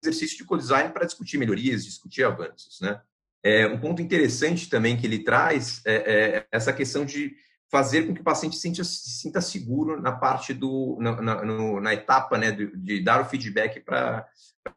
[0.01, 2.79] exercício de co-design para discutir melhorias, discutir avanços.
[2.79, 3.01] Né.
[3.43, 7.35] É, um ponto interessante também que ele traz é, é essa questão de
[7.69, 11.45] fazer com que o paciente se sinta, se sinta seguro na parte do na, na,
[11.45, 14.27] no, na etapa né, de, de, dar o feedback para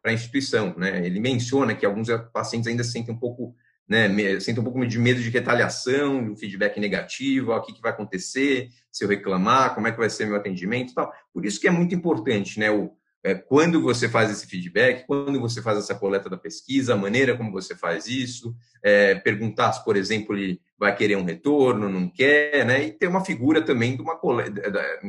[0.03, 0.75] a instituição.
[0.77, 1.05] Né?
[1.05, 3.55] Ele menciona que alguns pacientes ainda sentem um pouco
[3.87, 4.07] né,
[4.39, 8.69] sentem um pouco de medo de retaliação, do feedback negativo, o que, que vai acontecer
[8.89, 11.11] se eu reclamar, como é que vai ser meu atendimento, tal.
[11.33, 15.39] Por isso que é muito importante, né, o, é, quando você faz esse feedback, quando
[15.39, 18.53] você faz essa coleta da pesquisa, a maneira como você faz isso,
[18.83, 20.35] é, perguntar por exemplo,
[20.83, 22.83] vai querer um retorno, não quer, né?
[22.83, 24.61] E ter uma figura também de uma coleta,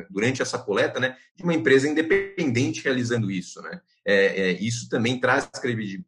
[0.09, 3.81] durante essa coleta, né, de uma empresa independente realizando isso, né?
[4.07, 5.51] É, é, isso também traz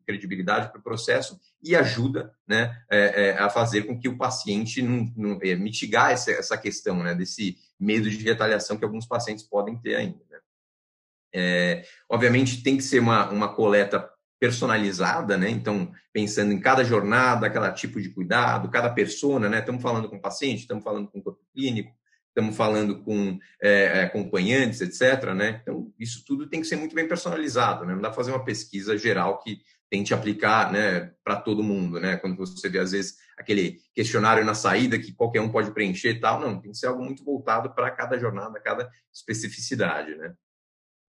[0.05, 4.83] credibilidade para o processo e ajuda né, é, é, a fazer com que o paciente
[4.83, 9.45] não, não é, mitigar essa, essa questão né, desse medo de retaliação que alguns pacientes
[9.45, 10.21] podem ter ainda.
[10.31, 10.39] Né?
[11.35, 14.07] É, obviamente tem que ser uma, uma coleta
[14.39, 15.51] personalizada, né?
[15.51, 19.61] Então, pensando em cada jornada, cada tipo de cuidado, cada persona, né?
[19.61, 21.93] Estamos falando com paciente, estamos falando com corpo clínico,
[22.37, 25.33] estamos falando com é, acompanhantes, etc.
[25.35, 25.61] Né?
[25.63, 27.87] Então, isso tudo tem que ser muito bem personalizado.
[27.87, 27.95] Né?
[27.95, 31.99] Não dá para fazer uma pesquisa geral que tente aplicar né, para todo mundo.
[31.99, 32.19] Né?
[32.19, 36.21] Quando você vê, às vezes, aquele questionário na saída que qualquer um pode preencher e
[36.21, 36.39] tal.
[36.39, 40.15] Não, tem que ser algo muito voltado para cada jornada, cada especificidade.
[40.15, 40.35] Né?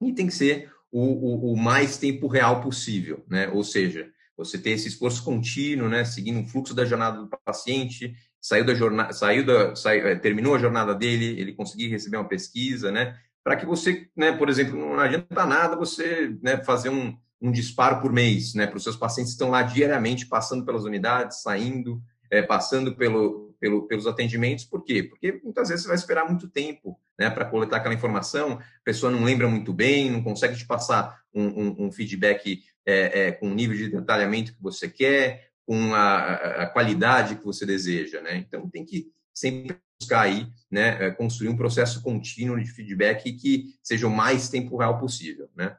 [0.01, 3.23] E tem que ser o, o, o mais tempo real possível.
[3.27, 3.49] Né?
[3.49, 8.15] Ou seja, você ter esse esforço contínuo, né, seguindo o fluxo da jornada do paciente,
[8.39, 12.27] saiu da jornada, saiu da, saiu, eh, terminou a jornada dele, ele conseguir receber uma
[12.27, 17.17] pesquisa, né, para que você, né, por exemplo, não adianta nada você, né, fazer um,
[17.41, 20.83] um disparo por mês, né, para os seus pacientes que estão lá diariamente passando pelas
[20.83, 25.03] unidades, saindo, é, passando pelo, pelo, pelos atendimentos, por quê?
[25.03, 29.11] Porque muitas vezes você vai esperar muito tempo, né, para coletar aquela informação, a pessoa
[29.11, 33.51] não lembra muito bem, não consegue te passar um, um, um feedback é, é, com
[33.51, 38.37] o nível de detalhamento que você quer, com a, a, qualidade que você deseja, né?
[38.37, 43.75] Então tem que sempre buscar aí, né, é, construir um processo contínuo de feedback que
[43.83, 45.75] seja o mais tempo real possível, né?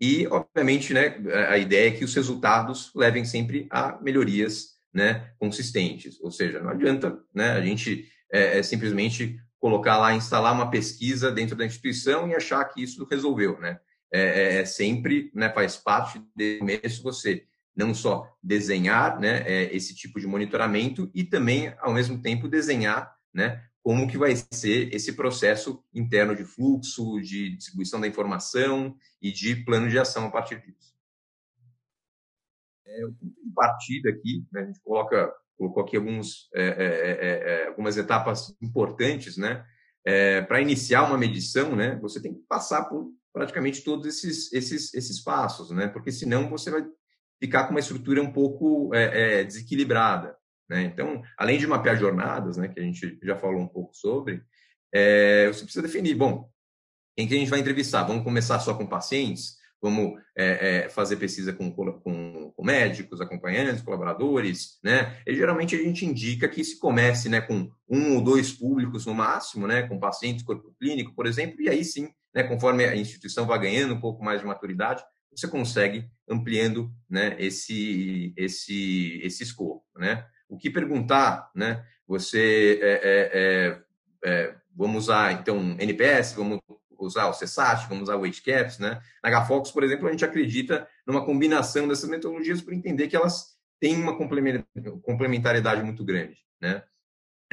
[0.00, 1.16] E, obviamente, né,
[1.48, 6.20] a ideia é que os resultados levem sempre a melhorias né, consistentes.
[6.20, 11.32] Ou seja, não adianta né, a gente é, é simplesmente colocar lá, instalar uma pesquisa
[11.32, 13.58] dentro da instituição e achar que isso resolveu.
[13.58, 13.78] Né?
[14.12, 17.44] É, é, é sempre, né, faz parte do começo você
[17.76, 23.12] não só desenhar né, é, esse tipo de monitoramento e também, ao mesmo tempo, desenhar
[23.32, 29.32] né, como que vai ser esse processo interno de fluxo, de distribuição da informação e
[29.32, 30.93] de plano de ação a partir disso.
[32.94, 36.66] É, o ponto de partida aqui, né, a gente coloca, colocou aqui alguns, é, é,
[36.66, 39.64] é, é algumas etapas importantes, né?
[40.46, 45.22] Para iniciar uma medição, né, você tem que passar por praticamente todos esses, esses, esses
[45.22, 45.88] passos, né?
[45.88, 46.84] Porque senão você vai
[47.40, 48.90] ficar com uma estrutura um pouco
[49.46, 50.36] desequilibrada.
[50.68, 50.82] Né?
[50.82, 54.42] Então, além de mapear jornadas, né, que a gente já falou um pouco sobre,
[54.92, 56.50] você precisa definir, bom,
[57.16, 58.02] quem que a gente vai entrevistar?
[58.02, 59.56] Vamos começar só com pacientes?
[59.84, 65.20] Vamos é, é, fazer pesquisa com, com, com, médicos, acompanhantes, colaboradores, né?
[65.26, 69.12] E geralmente a gente indica que se comece, né, com um ou dois públicos no
[69.12, 73.44] máximo, né, com pacientes, corpo clínico, por exemplo, e aí sim, né, conforme a instituição
[73.44, 79.84] vai ganhando um pouco mais de maturidade, você consegue ampliando né, esse, esse, esse escopo.
[79.98, 80.24] Né?
[80.48, 81.84] O que perguntar, né?
[82.08, 83.82] Você é, é, é,
[84.24, 86.58] é vamos usar então NPS, vamos
[87.04, 89.00] usar o CSAT, vamos usar o HCAPS, né?
[89.22, 93.54] Na HFOX, por exemplo, a gente acredita numa combinação dessas metodologias para entender que elas
[93.80, 96.82] têm uma complementariedade muito grande, né?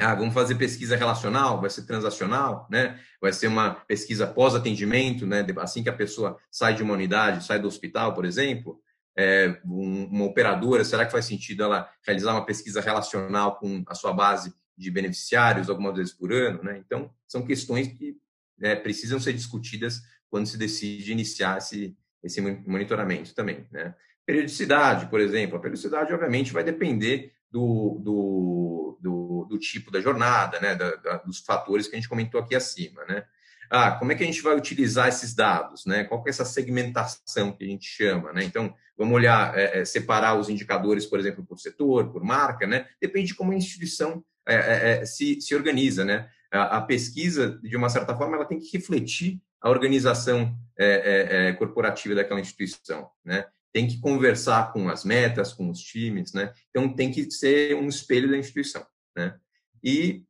[0.00, 2.98] Ah, vamos fazer pesquisa relacional, vai ser transacional, né?
[3.20, 5.46] Vai ser uma pesquisa pós-atendimento, né?
[5.58, 8.80] Assim que a pessoa sai de uma unidade, sai do hospital, por exemplo,
[9.16, 14.12] é, uma operadora, será que faz sentido ela realizar uma pesquisa relacional com a sua
[14.12, 16.78] base de beneficiários algumas vezes por ano, né?
[16.78, 18.16] Então, são questões que
[18.62, 23.92] né, precisam ser discutidas quando se decide iniciar esse, esse monitoramento também, né?
[24.24, 30.60] Periodicidade, por exemplo, a periodicidade obviamente vai depender do, do, do, do tipo da jornada,
[30.60, 33.24] né, da, da, dos fatores que a gente comentou aqui acima, né?
[33.68, 36.04] Ah, como é que a gente vai utilizar esses dados, né?
[36.04, 38.44] Qual que é essa segmentação que a gente chama, né?
[38.44, 42.86] Então, vamos olhar, é, é, separar os indicadores, por exemplo, por setor, por marca, né?
[43.00, 46.28] Depende de como a instituição é, é, é se, se organiza, né?
[46.52, 52.40] A, pesquisa, de uma certa forma, ela tem que refletir a organização é, corporativa daquela
[52.40, 53.46] instituição, né?
[53.72, 56.52] tem que conversar com as metas, com os times, né?
[56.70, 58.86] Então tem que ser um espelho da instituição,
[59.16, 59.34] né?
[59.82, 60.24] E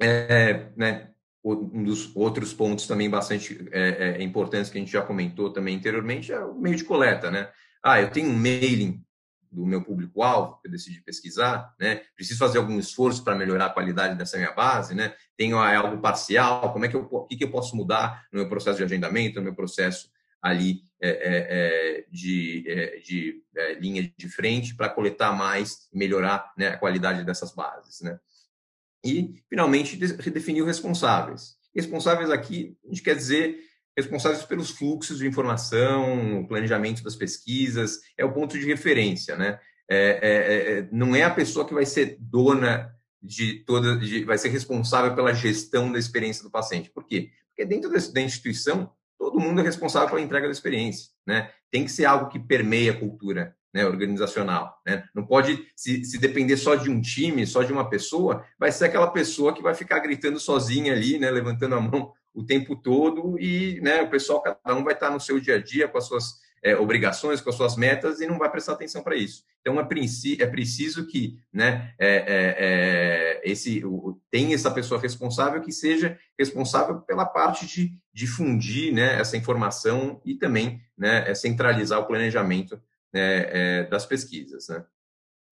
[0.00, 1.10] é, né,
[1.44, 5.76] um dos outros pontos também bastante é, é, importantes que a gente já comentou também
[5.76, 7.50] anteriormente é o meio de coleta, né?
[7.82, 9.02] Ah, eu tenho um mailing
[9.56, 12.02] do meu público-alvo que eu decidi pesquisar, né?
[12.14, 15.14] Preciso fazer algum esforço para melhorar a qualidade dessa minha base, né?
[15.34, 18.48] Tenho algo parcial, como é que eu, o que, que eu posso mudar no meu
[18.50, 20.10] processo de agendamento, no meu processo
[20.42, 26.52] ali é, é, é de, é, de é, linha de frente para coletar mais melhorar
[26.56, 28.02] né, a qualidade dessas bases.
[28.02, 28.20] Né?
[29.02, 31.56] E, finalmente, redefinir os responsáveis.
[31.74, 33.58] Responsáveis aqui, a gente quer dizer
[33.96, 39.58] responsáveis pelos fluxos de informação, o planejamento das pesquisas, é o ponto de referência, né?
[39.88, 44.36] É, é, é, não é a pessoa que vai ser dona de toda, de, vai
[44.36, 46.90] ser responsável pela gestão da experiência do paciente.
[46.90, 47.30] Por quê?
[47.48, 51.50] Porque dentro da instituição, todo mundo é responsável pela entrega da experiência, né?
[51.70, 54.74] Tem que ser algo que permeia a cultura né, organizacional.
[54.86, 55.04] Né?
[55.14, 58.86] Não pode, se, se, depender só de um time, só de uma pessoa, vai ser
[58.86, 63.40] aquela pessoa que vai ficar gritando sozinha ali, né, levantando a mão o tempo todo
[63.40, 66.04] e né, o pessoal, cada um vai estar no seu dia a dia com as
[66.04, 69.42] suas é, obrigações, com as suas metas e não vai prestar atenção para isso.
[69.62, 73.82] Então, é, é preciso que né, é, é, é esse,
[74.52, 80.82] essa pessoa responsável que seja responsável pela parte de difundir né, essa informação e também
[80.96, 82.80] né, centralizar o planejamento
[83.12, 84.68] né, é, das pesquisas.
[84.68, 84.84] Né?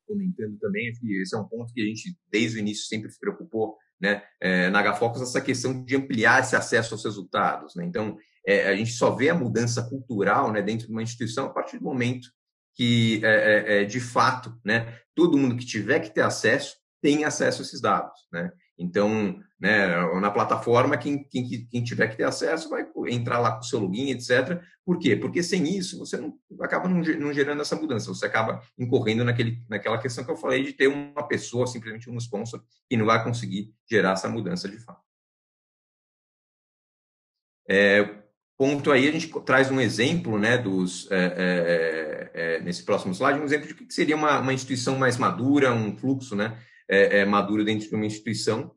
[0.06, 3.78] Comentando também esse é um ponto que a gente, desde o início, sempre se preocupou
[4.00, 7.74] né, é, na HFocus, essa questão de ampliar esse acesso aos resultados.
[7.74, 7.84] Né?
[7.84, 11.50] Então, é, a gente só vê a mudança cultural né, dentro de uma instituição a
[11.50, 12.28] partir do momento
[12.74, 13.28] que, é,
[13.78, 17.64] é, é de fato, né, todo mundo que tiver que ter acesso tem acesso a
[17.64, 18.18] esses dados.
[18.32, 18.50] Né?
[18.78, 23.60] Então, né, na plataforma, quem, quem, quem, tiver que ter acesso vai entrar lá com
[23.60, 24.60] o seu login, etc.
[24.84, 25.16] Por quê?
[25.16, 29.96] Porque sem isso você não acaba não, gerando essa mudança, você acaba incorrendo naquele, naquela
[29.96, 33.72] questão que eu falei de ter uma pessoa, simplesmente um sponsor, que não vai conseguir
[33.90, 35.00] gerar essa mudança de fato.
[37.66, 38.18] É,
[38.58, 43.40] ponto aí, a gente traz um exemplo, né, dos, é, é, é, nesse próximo slide,
[43.40, 47.24] um exemplo de que seria uma, uma instituição mais madura, um fluxo, né, é, é,
[47.24, 48.70] maduro dentro de uma instituição,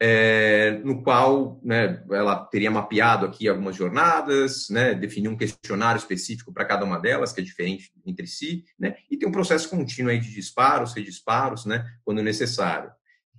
[0.00, 6.52] é, no qual né, ela teria mapeado aqui algumas jornadas, né, definir um questionário específico
[6.52, 10.10] para cada uma delas, que é diferente entre si, né, e tem um processo contínuo
[10.10, 12.90] aí de disparos, redisparos, né, quando necessário.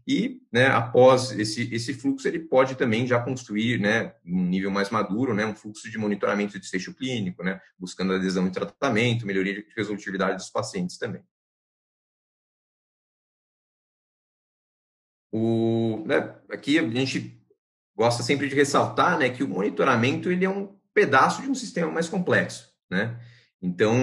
[0.07, 4.91] E, né, após esse, esse fluxo, ele pode também já construir, né, um nível mais
[4.91, 9.55] maduro, né, um fluxo de monitoramento de desfecho clínico, né, buscando adesão em tratamento, melhoria
[9.55, 11.23] de resolutividade dos pacientes também.
[15.37, 17.37] O, né, aqui a gente
[17.93, 21.91] gosta sempre de ressaltar né, que o monitoramento ele é um pedaço de um sistema
[21.91, 22.69] mais complexo.
[22.89, 23.19] Né?
[23.61, 23.93] Então,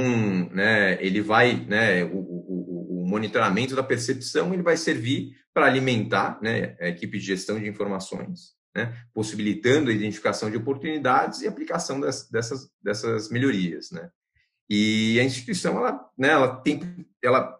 [0.51, 6.39] né, ele vai, né, o, o, o, monitoramento da percepção ele vai servir para alimentar
[6.43, 11.99] né, a equipe de gestão de informações, né, possibilitando a identificação de oportunidades e aplicação
[11.99, 13.91] das, dessas, dessas melhorias.
[13.91, 14.11] Né?
[14.69, 17.59] E a instituição ela, né, ela, tem, ela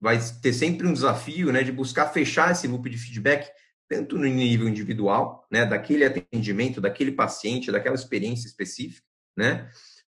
[0.00, 3.50] vai ter sempre um desafio né, de buscar fechar esse loop de feedback,
[3.88, 9.06] tanto no nível individual, né, daquele atendimento, daquele paciente, daquela experiência específica,
[9.36, 9.68] né,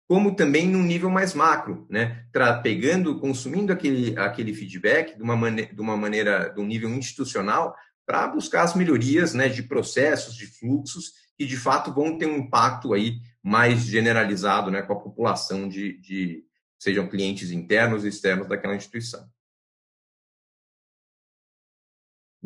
[0.09, 2.25] como também num nível mais macro, né,
[2.63, 7.75] pegando, consumindo aquele, aquele feedback de uma, maneira, de uma maneira, de um nível institucional,
[8.07, 12.37] para buscar as melhorias né, de processos, de fluxos, que de fato vão ter um
[12.37, 16.45] impacto aí mais generalizado né, com a população de, de
[16.79, 19.29] sejam clientes internos e externos daquela instituição.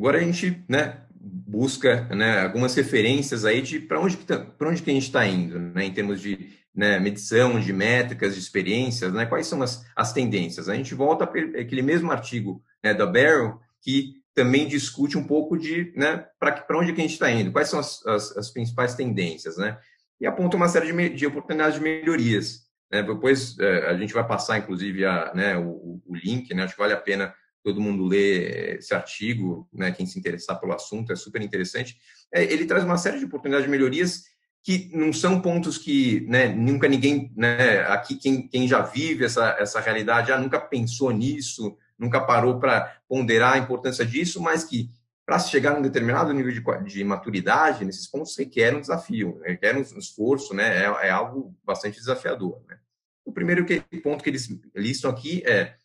[0.01, 4.91] Agora a gente né, busca né, algumas referências aí de para onde, tá, onde que
[4.91, 9.27] a gente está indo, né, em termos de né, medição, de métricas, de experiências, né,
[9.27, 10.71] quais são as, as tendências.
[10.71, 15.93] A gente volta aquele mesmo artigo né, da Barrel, que também discute um pouco de
[15.95, 19.59] né, para onde que a gente está indo, quais são as, as, as, principais tendências,
[19.59, 19.77] né,
[20.19, 22.63] e aponta uma série de, de oportunidades de melhorias.
[22.91, 26.73] Né, depois é, a gente vai passar, inclusive, a, né, o, o link, né, acho
[26.73, 31.13] que vale a pena todo mundo lê esse artigo, né, quem se interessar pelo assunto,
[31.13, 31.97] é super interessante.
[32.33, 34.25] É, ele traz uma série de oportunidades de melhorias
[34.63, 39.57] que não são pontos que né, nunca ninguém, né, aqui quem, quem já vive essa,
[39.59, 44.91] essa realidade já nunca pensou nisso, nunca parou para ponderar a importância disso, mas que
[45.25, 49.41] para se chegar a um determinado nível de, de, maturidade, nesses pontos requer um desafio,
[49.45, 52.61] requer um esforço, né, é, é algo bastante desafiador.
[52.69, 52.77] Né?
[53.25, 55.77] O primeiro que, ponto que eles listam aqui é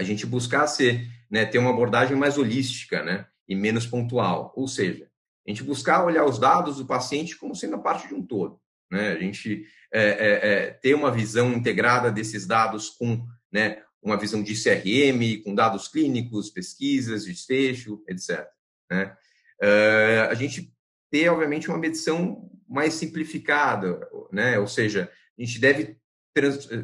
[0.00, 4.50] a gente buscar ser, né, ter uma abordagem mais holística, né, e menos pontual.
[4.56, 5.06] Ou seja,
[5.46, 8.58] a gente buscar olhar os dados do paciente como sendo a parte de um todo,
[8.90, 9.12] né?
[9.12, 14.42] A gente é, é, é, ter uma visão integrada desses dados com, né, uma visão
[14.42, 18.46] de CRM, com dados clínicos, pesquisas, desfecho, etc.
[18.90, 19.14] Né?
[19.62, 20.72] Uh, a gente
[21.10, 24.00] ter, obviamente, uma medição mais simplificada,
[24.32, 24.58] né?
[24.58, 25.98] Ou seja, a gente deve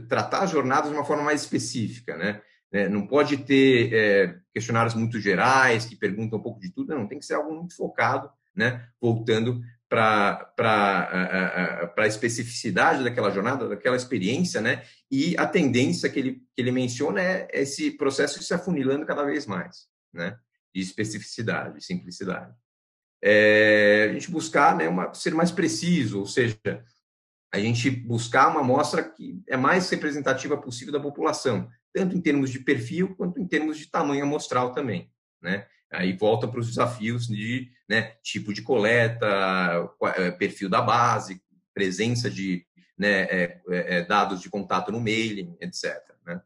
[0.08, 2.42] tratar as jornadas de uma forma mais específica, né?
[2.72, 2.88] Né?
[2.88, 7.18] Não pode ter é, questionários muito gerais que perguntam um pouco de tudo, não, tem
[7.18, 8.88] que ser algo muito focado, né?
[9.00, 10.52] voltando para
[11.96, 14.82] a especificidade daquela jornada, daquela experiência, né?
[15.10, 19.46] e a tendência que ele, que ele menciona é esse processo se afunilando cada vez
[19.46, 20.36] mais, né?
[20.74, 22.52] de especificidade, de simplicidade.
[23.22, 26.58] É, a gente buscar né, uma, ser mais preciso, ou seja,
[27.52, 32.50] a gente buscar uma amostra que é mais representativa possível da população, tanto em termos
[32.50, 35.66] de perfil quanto em termos de tamanho amostral também, né?
[35.90, 39.26] Aí volta para os desafios de né, tipo de coleta,
[40.16, 41.40] é, perfil da base,
[41.72, 42.66] presença de
[42.98, 45.96] né, é, é, dados de contato no mailing, etc.
[46.26, 46.42] Né?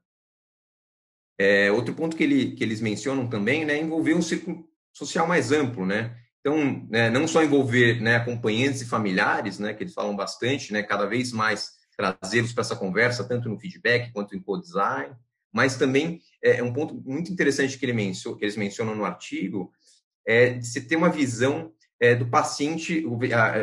[1.36, 5.26] É, outro ponto que, ele, que eles mencionam também né, é envolver um círculo social
[5.26, 6.16] mais amplo, né?
[6.38, 10.82] Então, né, não só envolver né, acompanhantes e familiares, né, que eles falam bastante, né,
[10.82, 15.14] cada vez mais trazê-los para essa conversa, tanto no feedback quanto em co-design,
[15.52, 19.72] mas também é, é um ponto muito interessante que, ele que eles mencionam no artigo,
[20.26, 23.04] é de se ter uma visão é, do paciente,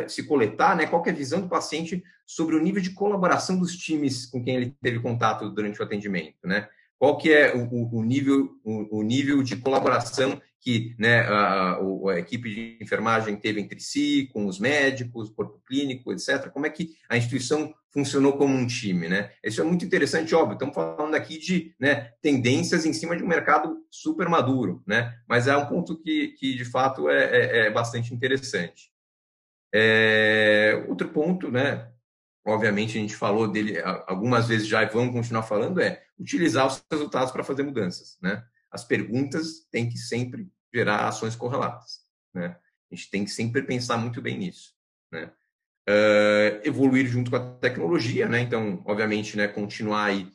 [0.08, 3.76] se coletar, né, qual é a visão do paciente sobre o nível de colaboração dos
[3.76, 6.68] times com quem ele teve contato durante o atendimento, né?
[6.98, 12.18] Qual que é o, o nível, o, o nível de colaboração que né, a, a,
[12.18, 16.50] equipe de enfermagem teve entre si, com os médicos, corpo clínico, etc.
[16.50, 19.32] Como é que a instituição funcionou como um time, né?
[19.42, 20.54] Isso é muito interessante, óbvio.
[20.54, 25.16] Estamos falando aqui de né, tendências em cima de um mercado super maduro, né?
[25.28, 28.90] Mas é um ponto que, que de fato é, é, é bastante interessante.
[29.72, 31.88] É, outro ponto, né?
[32.44, 36.82] Obviamente a gente falou dele algumas vezes já e vamos continuar falando é utilizar os
[36.90, 38.42] resultados para fazer mudanças, né?
[38.70, 42.00] As perguntas têm que sempre gerar ações correlatas.
[42.34, 42.56] Né?
[42.90, 44.72] A gente tem que sempre pensar muito bem nisso.
[45.12, 45.30] Né?
[45.88, 48.40] Uh, evoluir junto com a tecnologia, né?
[48.40, 50.30] Então, obviamente, né, continuar aí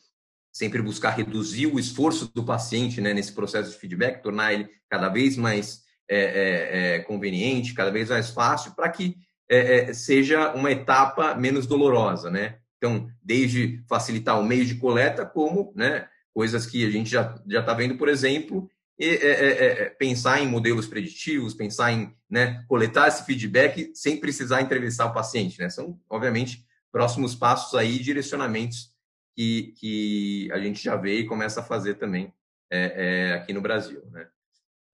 [0.53, 5.09] sempre buscar reduzir o esforço do paciente né, nesse processo de feedback, tornar ele cada
[5.09, 9.15] vez mais é, é, é, conveniente, cada vez mais fácil, para que
[9.49, 12.59] é, é, seja uma etapa menos dolorosa, né?
[12.77, 17.73] Então, desde facilitar o meio de coleta, como né, coisas que a gente já está
[17.73, 23.07] vendo, por exemplo, e, é, é, é, pensar em modelos preditivos, pensar em né, coletar
[23.07, 25.59] esse feedback sem precisar entrevistar o paciente.
[25.59, 25.69] Né?
[25.69, 28.93] São, obviamente, próximos passos aí, direcionamentos
[29.35, 32.33] que, que a gente já vê e começa a fazer também
[32.71, 34.03] é, é, aqui no Brasil.
[34.11, 34.27] Né?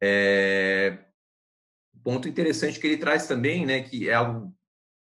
[0.02, 0.98] É,
[2.04, 4.56] ponto interessante que ele traz também, né, que é algo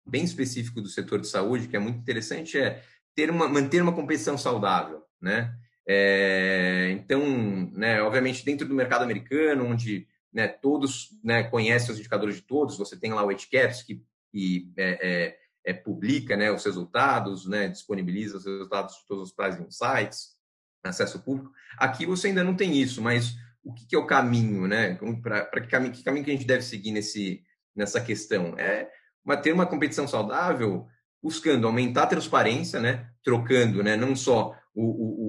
[0.05, 2.83] bem específico do setor de saúde, que é muito interessante, é
[3.15, 5.03] ter uma, manter uma competição saudável.
[5.21, 5.53] Né?
[5.87, 7.21] É, então,
[7.73, 12.77] né, obviamente, dentro do mercado americano, onde né, todos né, conhecem os indicadores de todos,
[12.77, 17.67] você tem lá o HCAPS, que, que é, é, é, publica né, os resultados, né,
[17.67, 20.37] disponibiliza os resultados de todos os em sites,
[20.83, 21.51] acesso público.
[21.77, 24.97] Aqui você ainda não tem isso, mas o que, que é o caminho, né?
[25.21, 27.43] Para que caminho, que caminho que a gente deve seguir nesse,
[27.75, 28.57] nessa questão?
[28.57, 28.89] É
[29.23, 30.87] uma, ter uma competição saudável,
[31.21, 32.79] buscando aumentar a transparência?
[33.23, 33.83] Trocando?
[33.83, 35.28] Não só o,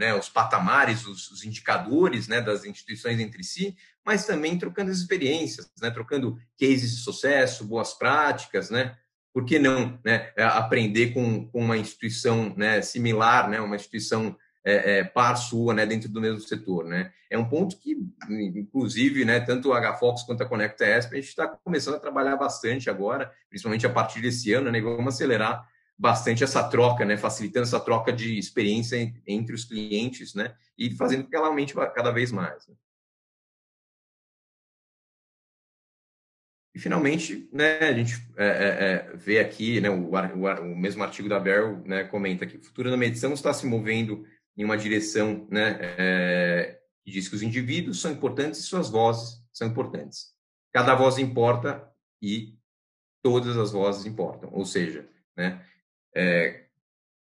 [0.00, 4.96] né, os patamares, os, os, indicadores né, das instituições entre si, mas também trocando as
[4.96, 8.96] experiências, né, trocando cases de sucesso, boas práticas, né?
[9.30, 14.34] Por que não né, é, aprender com, com uma instituição né, similar, né, uma instituição
[14.64, 16.86] é, é, par sua né, dentro do mesmo setor?
[16.86, 17.12] Né?
[17.28, 17.94] É um ponto que,
[18.30, 22.36] inclusive, né, tanto a HFox quanto a Conecta ESP, a gente está começando a trabalhar
[22.36, 25.68] bastante agora, principalmente a partir desse ano, né, vamos acelerar
[26.00, 28.96] bastante essa troca, né, facilitando essa troca de experiência
[29.26, 32.66] entre os clientes, né, e fazendo que ela aumente cada vez mais.
[32.66, 32.74] Né.
[36.74, 41.02] E finalmente, né, a gente é, é, é vê aqui, né, o, o, o, mesmo
[41.02, 44.24] artigo da Beryl, né, comenta que o futuro da medição está se movendo
[44.56, 49.44] em uma direção, né, é, que diz que os indivíduos são importantes e suas vozes
[49.52, 50.34] são importantes.
[50.72, 51.86] Cada voz importa
[52.22, 52.58] e
[53.22, 54.48] todas as vozes importam.
[54.50, 55.62] Ou seja, né,
[56.14, 56.64] é,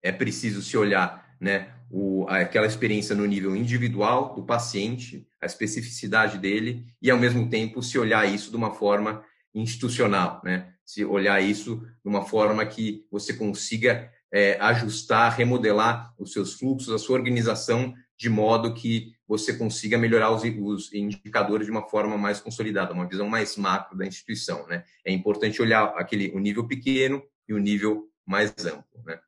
[0.01, 6.37] é preciso se olhar né, o, aquela experiência no nível individual do paciente, a especificidade
[6.37, 9.23] dele, e ao mesmo tempo se olhar isso de uma forma
[9.53, 10.73] institucional, né?
[10.85, 16.93] se olhar isso de uma forma que você consiga é, ajustar, remodelar os seus fluxos,
[16.93, 22.17] a sua organização, de modo que você consiga melhorar os, os, indicadores de uma forma
[22.17, 24.65] mais consolidada, uma visão mais macro da instituição.
[24.67, 24.83] Né?
[25.05, 29.03] É importante olhar aquele, o nível pequeno e o nível mais amplo.
[29.05, 29.19] Né?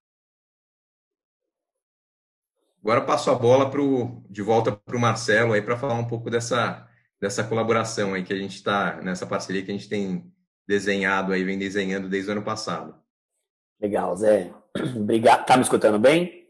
[2.83, 6.29] Agora passo a bola pro, de volta para o Marcelo aí para falar um pouco
[6.29, 6.87] dessa,
[7.19, 10.31] dessa colaboração aí que a gente está, nessa parceria que a gente tem
[10.67, 12.95] desenhado aí, vem desenhando desde o ano passado.
[13.81, 14.53] Legal, Zé.
[14.95, 15.45] Obrigado.
[15.45, 16.47] Tá me escutando bem?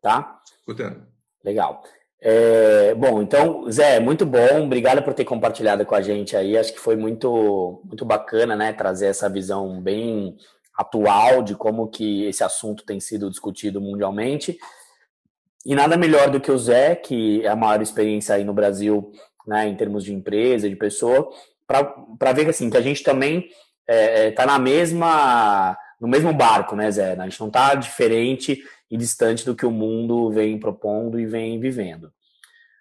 [0.00, 0.42] Tá?
[0.58, 1.06] Escutando.
[1.44, 1.84] Legal.
[2.20, 4.64] É, bom, então, Zé, muito bom.
[4.64, 6.56] Obrigado por ter compartilhado com a gente aí.
[6.56, 8.72] Acho que foi muito, muito bacana, né?
[8.72, 10.36] Trazer essa visão bem
[10.76, 14.58] atual de como que esse assunto tem sido discutido mundialmente.
[15.64, 19.12] E nada melhor do que o Zé, que é a maior experiência aí no Brasil,
[19.46, 21.30] né, em termos de empresa, de pessoa,
[21.66, 23.48] para ver assim, que a gente também
[23.86, 27.12] é, é, tá na mesma no mesmo barco, né, Zé?
[27.12, 28.60] A gente não está diferente
[28.90, 32.12] e distante do que o mundo vem propondo e vem vivendo.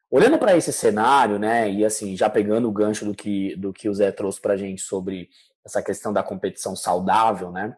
[0.10, 3.88] Olhando para esse cenário, né, e assim, já pegando o gancho do que, do que
[3.88, 5.30] o Zé trouxe para a gente sobre
[5.66, 7.76] essa questão da competição saudável, né,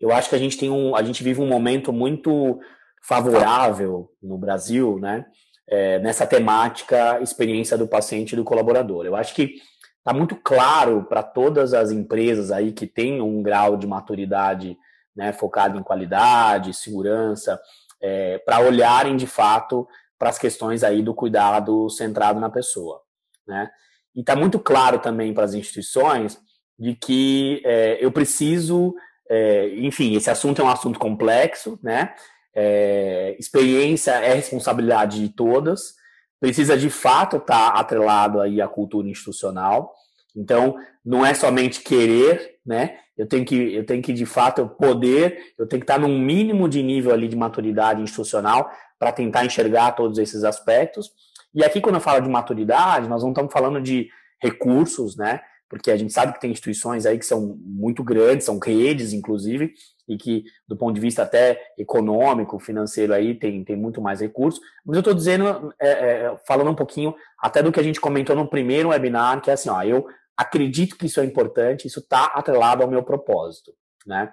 [0.00, 2.60] eu acho que a gente tem um, a gente vive um momento muito
[3.02, 5.24] favorável no Brasil, né,
[5.66, 9.06] é, nessa temática experiência do paciente e do colaborador.
[9.06, 9.54] Eu acho que
[9.98, 14.76] está muito claro para todas as empresas aí que têm um grau de maturidade
[15.16, 17.60] né, focado em qualidade, segurança,
[18.00, 23.00] é, para olharem de fato para as questões aí do cuidado centrado na pessoa.
[23.46, 23.70] Né?
[24.14, 26.38] E está muito claro também para as instituições
[26.78, 28.94] de que é, eu preciso,
[29.28, 32.14] é, enfim, esse assunto é um assunto complexo, né?
[32.54, 35.94] É, experiência é responsabilidade de todas,
[36.40, 39.92] precisa de fato estar tá atrelado aí à cultura institucional.
[40.36, 42.98] Então, não é somente querer, né?
[43.16, 46.68] Eu tenho que, eu tenho que de fato poder, eu tenho que estar num mínimo
[46.68, 48.68] de nível ali de maturidade institucional
[48.98, 51.12] para tentar enxergar todos esses aspectos.
[51.54, 54.08] E aqui, quando eu falo de maturidade, nós não estamos falando de
[54.42, 55.40] recursos, né?
[55.68, 59.72] Porque a gente sabe que tem instituições aí que são muito grandes, são redes, inclusive,
[60.08, 64.60] e que, do ponto de vista até econômico, financeiro, aí tem, tem muito mais recursos.
[64.84, 68.36] Mas eu estou dizendo, é, é, falando um pouquinho até do que a gente comentou
[68.36, 70.06] no primeiro webinar, que é assim, ó, eu
[70.36, 73.72] acredito que isso é importante, isso está atrelado ao meu propósito,
[74.06, 74.32] né?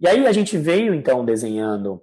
[0.00, 2.02] E aí a gente veio, então, desenhando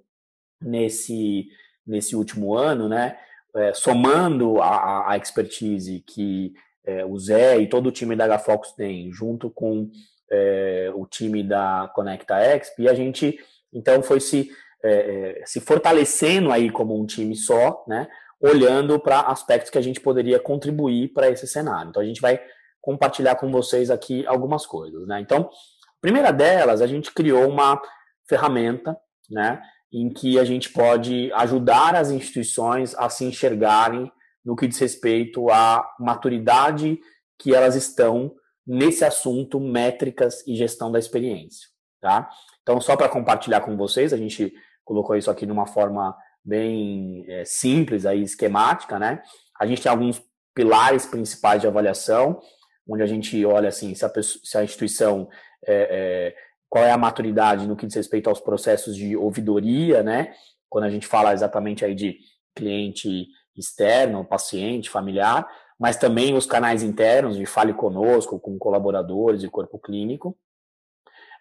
[0.62, 1.48] nesse,
[1.86, 3.18] nesse último ano, né,
[3.56, 6.54] é, somando a, a expertise que
[6.86, 9.90] é, o Zé e todo o time da HFocus tem, junto com
[10.32, 13.40] é, o time da Conecta Exp, e a gente
[13.74, 14.50] então foi se,
[14.82, 18.08] é, é, se fortalecendo aí como um time só, né?
[18.40, 21.90] Olhando para aspectos que a gente poderia contribuir para esse cenário.
[21.90, 22.40] Então a gente vai
[22.82, 25.20] compartilhar com vocês aqui algumas coisas, né?
[25.20, 27.82] Então, a primeira delas, a gente criou uma
[28.30, 28.96] ferramenta,
[29.30, 29.62] né?
[29.92, 34.12] Em que a gente pode ajudar as instituições a se enxergarem
[34.46, 37.00] no que diz respeito à maturidade
[37.38, 38.34] que elas estão
[38.66, 41.68] nesse assunto métricas e gestão da experiência,
[42.00, 42.30] tá?
[42.62, 47.26] Então, só para compartilhar com vocês, a gente colocou isso aqui de uma forma bem
[47.28, 49.22] é, simples, aí, esquemática, né?
[49.60, 50.22] A gente tem alguns
[50.54, 52.40] pilares principais de avaliação,
[52.88, 55.28] onde a gente olha assim, se a, pessoa, se a instituição
[55.66, 56.36] é, é,
[56.70, 60.34] qual é a maturidade no que diz respeito aos processos de ouvidoria, né?
[60.70, 62.18] Quando a gente fala exatamente aí de
[62.56, 65.48] cliente externo, paciente, familiar,
[65.80, 70.38] mas também os canais internos de fale conosco, com colaboradores e corpo clínico.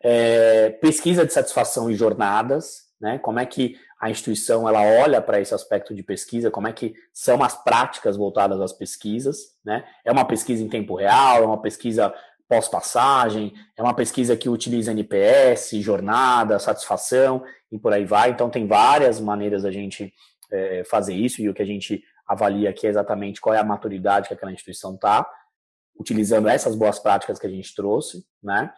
[0.03, 3.19] É, pesquisa de satisfação e jornadas, né?
[3.19, 6.95] Como é que a instituição ela olha para esse aspecto de pesquisa, como é que
[7.13, 9.85] são as práticas voltadas às pesquisas, né?
[10.05, 12.13] É uma pesquisa em tempo real, é uma pesquisa
[12.49, 17.43] pós-passagem, é uma pesquisa que utiliza NPS, jornada, satisfação
[17.73, 18.31] e por aí vai.
[18.31, 20.13] Então tem várias maneiras da gente
[20.55, 24.29] é, fazer isso e o que a gente avalia aqui exatamente qual é a maturidade
[24.29, 25.29] que aquela instituição está,
[25.99, 28.73] utilizando essas boas práticas que a gente trouxe, né?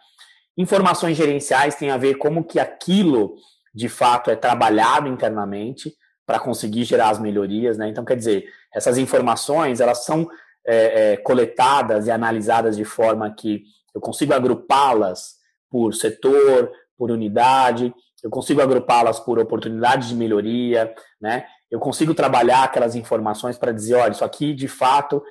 [0.57, 3.35] Informações gerenciais tem a ver como que aquilo
[3.73, 5.93] de fato é trabalhado internamente
[6.25, 7.87] para conseguir gerar as melhorias, né?
[7.87, 10.27] Então, quer dizer, essas informações elas são
[10.65, 13.63] é, é, coletadas e analisadas de forma que
[13.95, 15.37] eu consigo agrupá-las
[15.69, 21.45] por setor, por unidade, eu consigo agrupá-las por oportunidades de melhoria, né?
[21.69, 25.21] Eu consigo trabalhar aquelas informações para dizer, olha, isso aqui de fato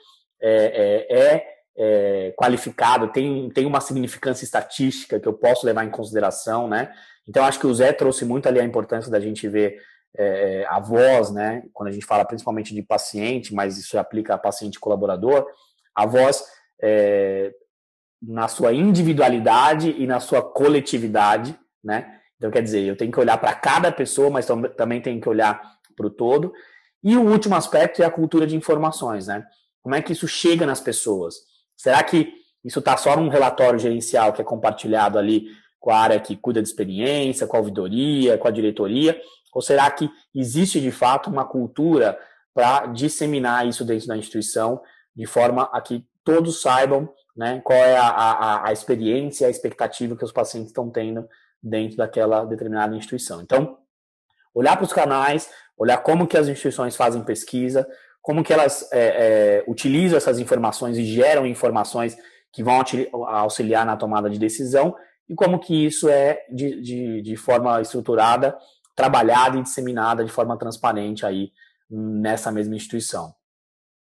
[0.40, 5.90] é, é, é, é, qualificado, tem, tem uma significância estatística que eu posso levar em
[5.90, 6.92] consideração, né?
[7.28, 9.78] Então, acho que o Zé trouxe muito ali a importância da gente ver
[10.16, 11.64] é, a voz, né?
[11.72, 15.46] Quando a gente fala principalmente de paciente, mas isso aplica a paciente colaborador,
[15.94, 16.44] a voz
[16.82, 17.52] é,
[18.22, 22.20] na sua individualidade e na sua coletividade, né?
[22.36, 25.75] Então, quer dizer, eu tenho que olhar para cada pessoa, mas também tenho que olhar
[25.96, 26.52] para o todo.
[27.02, 29.44] E o último aspecto é a cultura de informações, né?
[29.82, 31.36] Como é que isso chega nas pessoas?
[31.76, 32.32] Será que
[32.64, 35.46] isso está só num relatório gerencial que é compartilhado ali
[35.78, 39.20] com a área que cuida de experiência, com a ouvidoria, com a diretoria?
[39.54, 42.18] Ou será que existe de fato uma cultura
[42.52, 44.80] para disseminar isso dentro da instituição
[45.14, 50.16] de forma a que todos saibam né, qual é a, a, a experiência a expectativa
[50.16, 51.28] que os pacientes estão tendo
[51.62, 53.42] dentro daquela determinada instituição?
[53.42, 53.75] Então,
[54.56, 57.86] olhar para os canais, olhar como que as instituições fazem pesquisa,
[58.22, 62.16] como que elas é, é, utilizam essas informações e geram informações
[62.50, 62.82] que vão
[63.28, 64.96] auxiliar na tomada de decisão
[65.28, 68.56] e como que isso é de, de, de forma estruturada,
[68.94, 71.52] trabalhada e disseminada de forma transparente aí
[71.90, 73.34] nessa mesma instituição.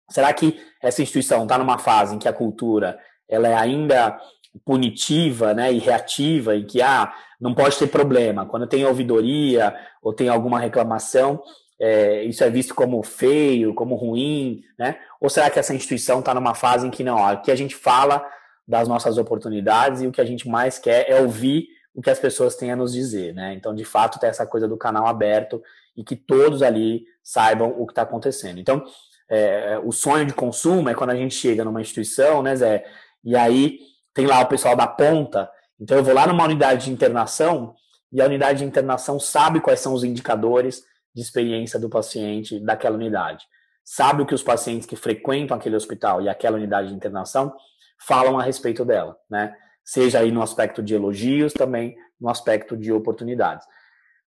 [0.09, 2.99] Será que essa instituição está numa fase em que a cultura
[3.29, 4.17] ela é ainda
[4.65, 7.13] punitiva né, e reativa, em que ah,
[7.45, 8.47] não pode ter problema.
[8.47, 11.42] Quando tem ouvidoria ou tem alguma reclamação,
[11.78, 14.97] é, isso é visto como feio, como ruim, né?
[15.20, 18.26] Ou será que essa instituição está numa fase em que não, aqui a gente fala
[18.66, 22.18] das nossas oportunidades e o que a gente mais quer é ouvir o que as
[22.18, 23.53] pessoas têm a nos dizer, né?
[23.53, 25.62] Então, de fato, tem essa coisa do canal aberto
[25.95, 28.59] e que todos ali saibam o que está acontecendo.
[28.59, 28.82] Então,
[29.28, 32.86] é, o sonho de consumo é quando a gente chega numa instituição, né, Zé?
[33.22, 33.80] E aí
[34.14, 35.51] tem lá o pessoal da ponta.
[35.81, 37.75] Então, eu vou lá numa unidade de internação
[38.12, 42.97] e a unidade de internação sabe quais são os indicadores de experiência do paciente daquela
[42.97, 43.45] unidade.
[43.85, 47.55] Sabe o que os pacientes que frequentam aquele hospital e aquela unidade de internação
[47.99, 49.55] falam a respeito dela, né?
[49.85, 53.66] Seja aí no aspecto de elogios, também no aspecto de oportunidades.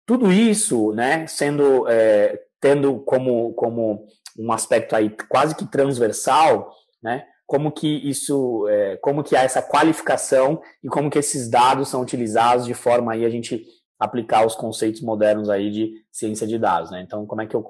[0.06, 7.26] Tudo isso, né, sendo é, tendo como, como um aspecto aí quase que transversal, né,
[7.52, 12.02] como que isso, é, como que há essa qualificação e como que esses dados são
[12.02, 13.66] utilizados de forma aí a gente
[14.00, 17.02] aplicar os conceitos modernos aí de ciência de dados, né?
[17.02, 17.62] Então, como é que eu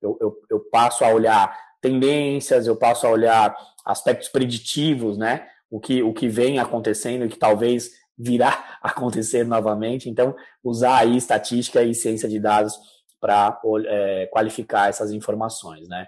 [0.00, 3.52] eu, eu, eu passo a olhar tendências, eu passo a olhar
[3.84, 5.48] aspectos preditivos, né?
[5.68, 10.08] O que, o que vem acontecendo e que talvez virá acontecer novamente.
[10.08, 12.78] Então, usar aí estatística e ciência de dados
[13.20, 16.06] para é, qualificar essas informações, né?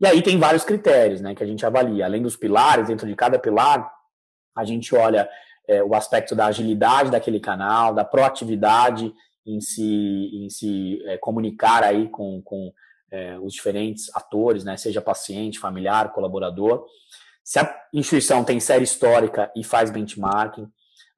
[0.00, 2.06] E aí tem vários critérios, né, que a gente avalia.
[2.06, 3.92] Além dos pilares, dentro de cada pilar,
[4.56, 5.28] a gente olha
[5.68, 9.12] é, o aspecto da agilidade daquele canal, da proatividade
[9.46, 12.72] em se, em se é, comunicar aí com, com
[13.10, 16.86] é, os diferentes atores, né, seja paciente, familiar, colaborador.
[17.44, 20.66] Se a instituição tem série histórica e faz benchmarking,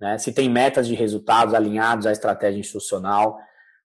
[0.00, 3.38] né, se tem metas de resultados alinhados à estratégia institucional,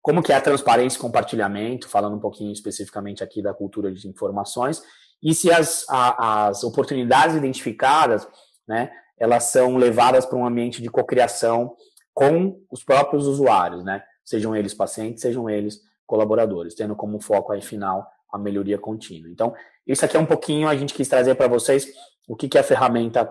[0.07, 4.07] como que é a transparência e compartilhamento, falando um pouquinho especificamente aqui da cultura de
[4.07, 4.81] informações,
[5.21, 8.25] e se as, a, as oportunidades identificadas,
[8.69, 8.89] né,
[9.19, 11.75] elas são levadas para um ambiente de cocriação
[12.15, 14.01] com os próprios usuários, né?
[14.25, 19.29] Sejam eles pacientes, sejam eles colaboradores, tendo como foco aí final a melhoria contínua.
[19.29, 21.85] Então, isso aqui é um pouquinho a gente quis trazer para vocês
[22.29, 23.29] o que, que a ferramenta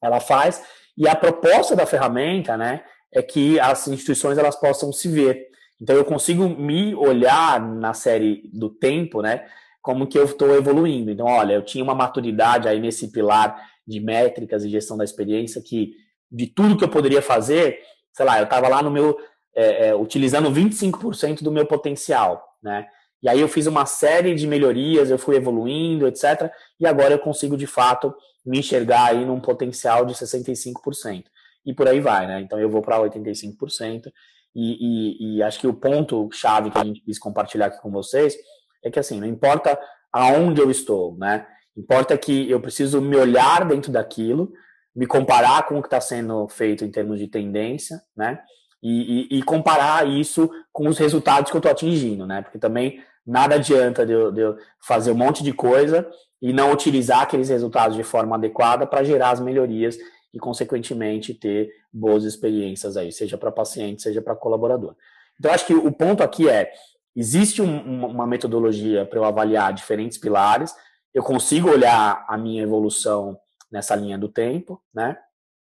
[0.00, 0.62] ela faz
[0.96, 5.55] e a proposta da ferramenta, né, é que as instituições elas possam se ver.
[5.80, 9.46] Então, eu consigo me olhar na série do tempo, né,
[9.82, 11.10] como que eu estou evoluindo.
[11.10, 15.62] Então, olha, eu tinha uma maturidade aí nesse pilar de métricas e gestão da experiência
[15.62, 15.92] que
[16.30, 17.78] de tudo que eu poderia fazer,
[18.12, 19.16] sei lá, eu estava lá no meu
[19.54, 22.86] é, é, utilizando 25% do meu potencial, né?
[23.22, 26.50] E aí eu fiz uma série de melhorias, eu fui evoluindo, etc.
[26.78, 28.14] E agora eu consigo de fato
[28.44, 31.24] me enxergar aí num potencial de 65%.
[31.64, 32.40] E por aí vai, né?
[32.40, 34.12] Então eu vou para 85%.
[34.56, 37.90] E, e, e acho que o ponto chave que a gente quis compartilhar aqui com
[37.90, 38.34] vocês
[38.82, 39.78] é que assim, não importa
[40.10, 41.46] aonde eu estou, né?
[41.76, 44.50] Importa que eu preciso me olhar dentro daquilo,
[44.94, 48.40] me comparar com o que está sendo feito em termos de tendência, né?
[48.82, 52.40] E, e, e, comparar isso com os resultados que eu estou atingindo, né?
[52.40, 56.08] Porque também nada adianta de eu, de eu, fazer um monte de coisa
[56.40, 59.98] e não utilizar aqueles resultados de forma adequada para gerar as melhorias
[60.32, 64.94] e, consequentemente, ter boas experiências aí, seja para paciente, seja para colaborador.
[65.38, 66.70] Então, acho que o ponto aqui é:
[67.14, 70.74] existe um, uma metodologia para eu avaliar diferentes pilares,
[71.14, 73.38] eu consigo olhar a minha evolução
[73.72, 75.16] nessa linha do tempo, né?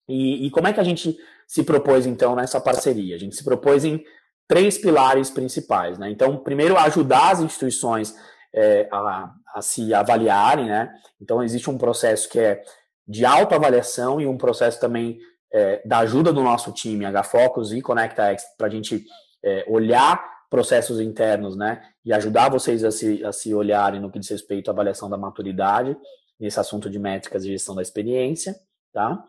[0.09, 3.17] E, e, como é que a gente se propôs, então, nessa parceria?
[3.17, 4.03] A gente se propôs em
[4.49, 6.11] três pilares principais, né?
[6.11, 8.17] Então, primeiro, ajudar as instituições
[8.55, 10.95] é, a, a, se avaliarem, né?
[11.21, 12.62] Então, existe um processo que é
[13.07, 15.19] de autoavaliação e um processo também
[15.53, 19.05] é, da ajuda do nosso time, HFocus e ConnectX, para a gente
[19.44, 21.82] é, olhar processos internos, né?
[22.05, 25.16] E ajudar vocês a se, a se olharem no que diz respeito à avaliação da
[25.16, 25.97] maturidade,
[26.38, 28.55] nesse assunto de métricas e gestão da experiência,
[28.92, 29.22] tá?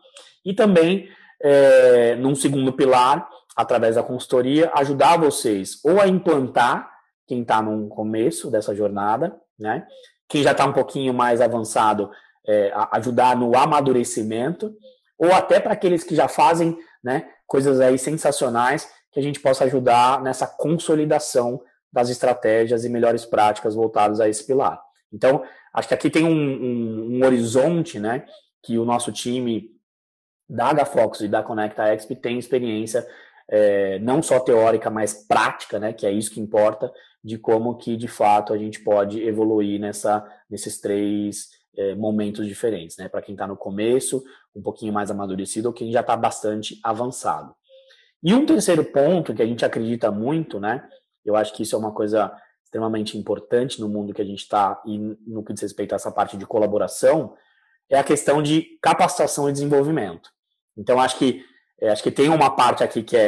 [0.44, 1.08] E também,
[1.42, 6.88] é, num segundo pilar, através da consultoria, ajudar vocês ou a implantar
[7.26, 9.86] quem está no começo dessa jornada, né?
[10.28, 12.10] Quem já está um pouquinho mais avançado,
[12.46, 14.72] é, ajudar no amadurecimento,
[15.18, 19.64] ou até para aqueles que já fazem né, coisas aí sensacionais que a gente possa
[19.64, 21.60] ajudar nessa consolidação
[21.92, 24.80] das estratégias e melhores práticas voltadas a esse pilar.
[25.12, 25.42] Então,
[25.72, 28.24] acho que aqui tem um, um, um horizonte, né,
[28.62, 29.70] que o nosso time
[30.48, 33.06] da HFox e da Conecta Exp tem experiência
[33.48, 36.92] é, não só teórica, mas prática, né, que é isso que importa,
[37.24, 42.96] de como que de fato a gente pode evoluir nessa, nesses três é, momentos diferentes,
[42.98, 44.22] né, para quem está no começo,
[44.54, 47.54] um pouquinho mais amadurecido, ou quem já está bastante avançado.
[48.22, 50.86] E um terceiro ponto que a gente acredita muito, né?
[51.24, 52.32] Eu acho que isso é uma coisa
[52.64, 56.10] extremamente importante no mundo que a gente está e no que diz respeito a essa
[56.10, 57.34] parte de colaboração,
[57.88, 60.30] é a questão de capacitação e desenvolvimento.
[60.76, 61.44] Então, acho que
[61.80, 63.22] é, acho que tem uma parte aqui que é,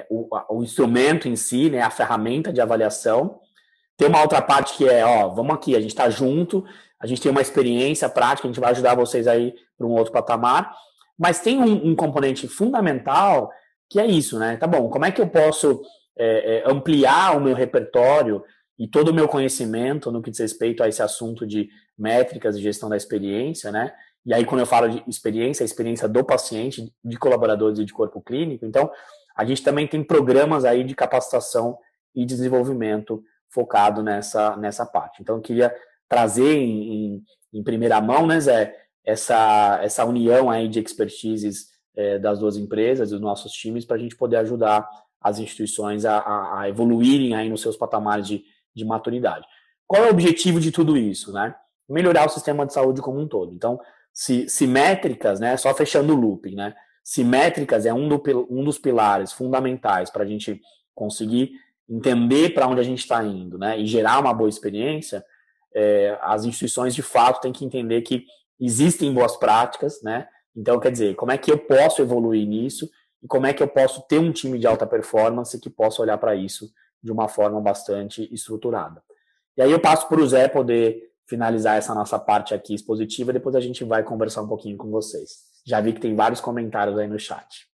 [0.00, 3.38] é o, o, instrumento em si, né, a ferramenta de avaliação.
[3.96, 6.64] Tem uma outra parte que é, ó, vamos aqui, a gente está junto,
[7.02, 10.12] a gente tem uma experiência prática, a gente vai ajudar vocês aí para um outro
[10.12, 10.72] patamar.
[11.18, 13.50] Mas tem um, um, componente fundamental
[13.90, 14.56] que é isso, né?
[14.56, 15.82] Tá bom, como é que eu posso
[16.16, 18.42] é, é, ampliar o meu repertório
[18.78, 22.62] e todo o meu conhecimento no que diz respeito a esse assunto de métricas e
[22.62, 23.92] gestão da experiência, né?
[24.24, 27.92] E aí, quando eu falo de experiência, a experiência do paciente, de colaboradores e de
[27.92, 28.64] corpo clínico.
[28.64, 28.90] Então,
[29.36, 31.76] a gente também tem programas aí de capacitação
[32.14, 35.20] e desenvolvimento focado nessa, nessa parte.
[35.20, 35.74] Então, eu queria
[36.12, 42.18] trazer em, em, em primeira mão, né, Zé, essa, essa união aí de expertises é,
[42.18, 44.86] das duas empresas, dos nossos times, para a gente poder ajudar
[45.22, 48.44] as instituições a, a, a, evoluírem aí nos seus patamares de,
[48.76, 49.46] de maturidade.
[49.86, 51.54] Qual é o objetivo de tudo isso, né?
[51.88, 53.54] Melhorar o sistema de saúde como um todo.
[53.54, 53.80] Então,
[54.12, 58.62] se, se métricas, né, só fechando o looping, né, se métricas é um, do, um
[58.62, 60.60] dos pilares fundamentais para a gente
[60.94, 61.52] conseguir
[61.88, 65.24] entender para onde a gente está indo, né, e gerar uma boa experiência,
[65.74, 68.24] é, as instituições de fato têm que entender que
[68.60, 72.88] existem boas práticas, né, então quer dizer, como é que eu posso evoluir nisso
[73.22, 76.18] e como é que eu posso ter um time de alta performance que possa olhar
[76.18, 76.70] para isso
[77.02, 79.02] de uma forma bastante estruturada.
[79.56, 83.54] E aí eu passo para o Zé poder finalizar essa nossa parte aqui expositiva, depois
[83.54, 85.52] a gente vai conversar um pouquinho com vocês.
[85.66, 87.71] Já vi que tem vários comentários aí no chat.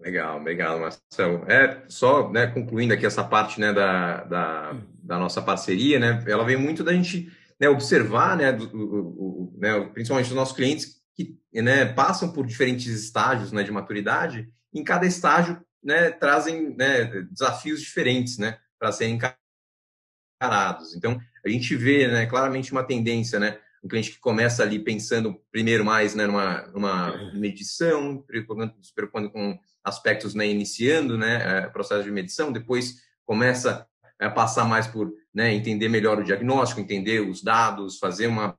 [0.00, 1.44] Legal, obrigado, Marcelo.
[1.46, 6.44] É, só né, concluindo aqui essa parte né, da, da, da, nossa parceria, né, ela
[6.44, 7.30] vem muito da gente
[7.60, 12.46] né, observar, né, do, o, o, né, principalmente os nossos clientes que né, passam por
[12.46, 18.92] diferentes estágios né, de maturidade, em cada estágio né, trazem né, desafios diferentes né, para
[18.92, 19.18] serem
[20.40, 20.94] encarados.
[20.96, 23.58] Então, a gente vê né, claramente uma tendência, né?
[23.82, 28.24] Um cliente que começa ali pensando primeiro mais né, numa, numa medição,
[28.82, 33.86] se preocupando com aspectos né, iniciando né, processo de medição, depois começa
[34.18, 38.56] a passar mais por né, entender melhor o diagnóstico, entender os dados, fazer uma,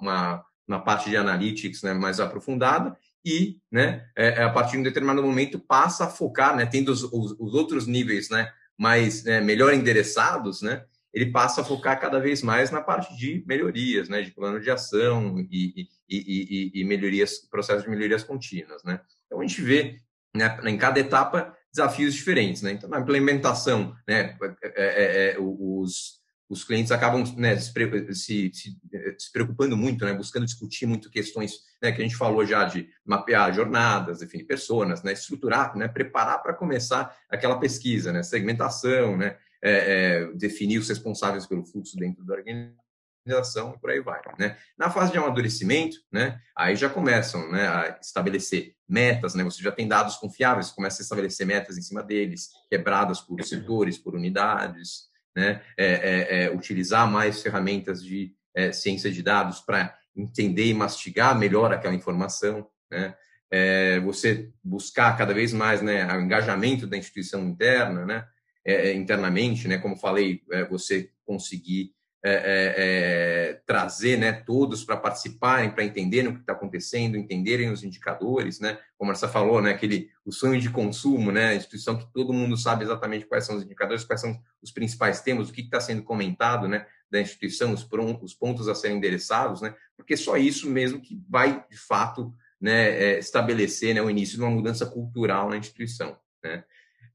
[0.00, 4.82] uma, uma parte de analytics né, mais aprofundada e, né, é, a partir de um
[4.84, 9.40] determinado momento, passa a focar, né, tendo os, os, os outros níveis né, mais né,
[9.40, 10.84] melhor endereçados, né,
[11.16, 14.70] ele passa a focar cada vez mais na parte de melhorias, né, de plano de
[14.70, 19.00] ação e, e, e, e melhorias, processo de melhorias contínuas, né.
[19.24, 19.98] Então a gente vê
[20.36, 22.72] né, em cada etapa desafios diferentes, né.
[22.72, 26.16] Então na implementação, né, é, é, é, os
[26.48, 27.72] os clientes acabam né, se,
[28.14, 32.64] se, se, preocupando muito, né, buscando discutir muito questões né, que a gente falou já
[32.64, 39.16] de mapear jornadas, definir pessoas, né, estruturar, né, preparar para começar aquela pesquisa, né, segmentação,
[39.16, 39.36] né,
[39.66, 44.20] é, é, definir os responsáveis pelo fluxo dentro da organização e por aí vai.
[44.38, 44.56] Né?
[44.78, 49.72] Na fase de amadurecimento, né, aí já começam né, a estabelecer metas, né, você já
[49.72, 55.08] tem dados confiáveis, começa a estabelecer metas em cima deles, quebradas por setores, por unidades,
[55.34, 60.74] né, é, é, é utilizar mais ferramentas de é, ciência de dados para entender e
[60.74, 63.14] mastigar melhor aquela informação, né?
[63.48, 68.26] É, você buscar cada vez mais né, o engajamento da instituição interna, né?
[68.68, 69.78] É, é, internamente, né?
[69.78, 71.94] Como falei, é, você conseguir
[72.24, 74.32] é, é, é trazer, né?
[74.32, 78.76] Todos para participarem, para entenderem o que está acontecendo, entenderem os indicadores, né?
[78.98, 79.70] Como você falou, né?
[79.70, 81.50] Aquele o sonho de consumo, né?
[81.50, 85.20] A instituição que todo mundo sabe exatamente quais são os indicadores, quais são os principais
[85.20, 86.86] temas, o que está sendo comentado, né?
[87.08, 87.88] Da instituição, os,
[88.20, 89.76] os pontos a serem endereçados, né?
[89.96, 94.50] Porque só isso mesmo que vai de fato né, estabelecer né, o início de uma
[94.50, 96.18] mudança cultural na instituição.
[96.42, 96.64] Né?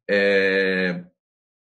[0.10, 1.04] É,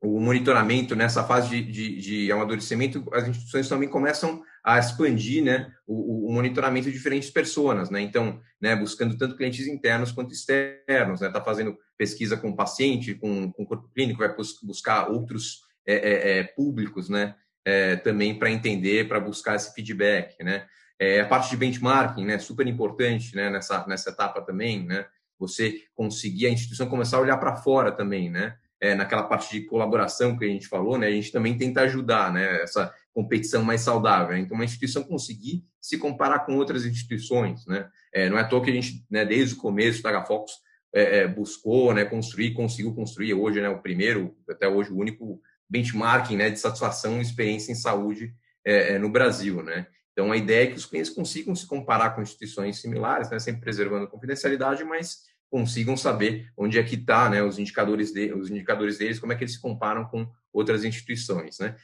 [0.02, 5.70] o monitoramento nessa fase de, de, de, amadurecimento, as instituições também começam a expandir né,
[5.86, 8.00] o, o monitoramento de diferentes pessoas, né?
[8.00, 11.26] Então, né, buscando tanto clientes internos quanto externos, né?
[11.26, 16.44] Está fazendo pesquisa com paciente, com, com corpo clínico, vai buscar outros é, é, é,
[16.44, 17.34] públicos, né?
[17.62, 20.66] É, também para entender, para buscar esse feedback, né?
[20.98, 22.38] É, a parte de benchmarking, né?
[22.38, 23.50] Super importante, né?
[23.50, 25.06] Nessa nessa etapa também, né?
[25.38, 28.56] Você conseguir a instituição começar a olhar para fora também, né?
[28.80, 32.32] É, naquela parte de colaboração que a gente falou, né, a gente também tenta ajudar
[32.32, 34.36] né, essa competição mais saudável.
[34.36, 37.66] Então, uma instituição conseguir se comparar com outras instituições.
[37.66, 37.88] Né?
[38.12, 40.52] É, não é à toa que a gente, né, desde o começo, o Tagafox
[40.94, 45.40] é, é, buscou né, construir, conseguiu construir hoje né, o primeiro, até hoje o único
[45.68, 49.62] benchmarking né, de satisfação e experiência em saúde é, é, no Brasil.
[49.62, 49.86] Né?
[50.12, 53.60] Então, a ideia é que os clientes consigam se comparar com instituições similares, né, sempre
[53.60, 58.50] preservando a confidencialidade, mas consigam saber onde é que está né, os, indicadores de, os
[58.50, 61.58] indicadores deles, como é que eles se comparam com outras instituições.
[61.58, 61.76] Né?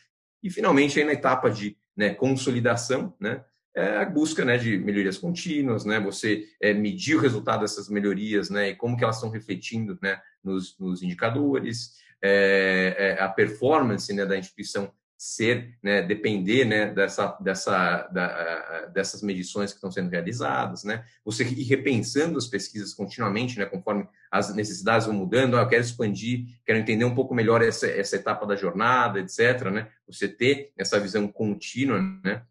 [0.42, 3.44] E, finalmente, aí na etapa de né, consolidação, né,
[3.74, 8.48] é a busca né, de melhorias contínuas, né, você é, medir o resultado dessas melhorias
[8.48, 14.10] né, e como que elas estão refletindo né, nos, nos indicadores, é, é, a performance
[14.14, 14.90] né, da instituição
[15.26, 21.04] ser, né, depender né, dessa, dessa, da, dessas medições que estão sendo realizadas, né?
[21.24, 25.56] Você ir repensando as pesquisas continuamente, né, conforme as necessidades vão mudando.
[25.56, 29.64] Ah, eu quero expandir, quero entender um pouco melhor essa, essa etapa da jornada, etc.
[29.72, 29.88] Né?
[30.06, 32.42] Você ter essa visão contínua, né?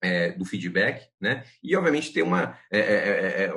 [0.00, 1.44] É, do feedback, né?
[1.60, 3.52] E obviamente ter uma é, é, é, é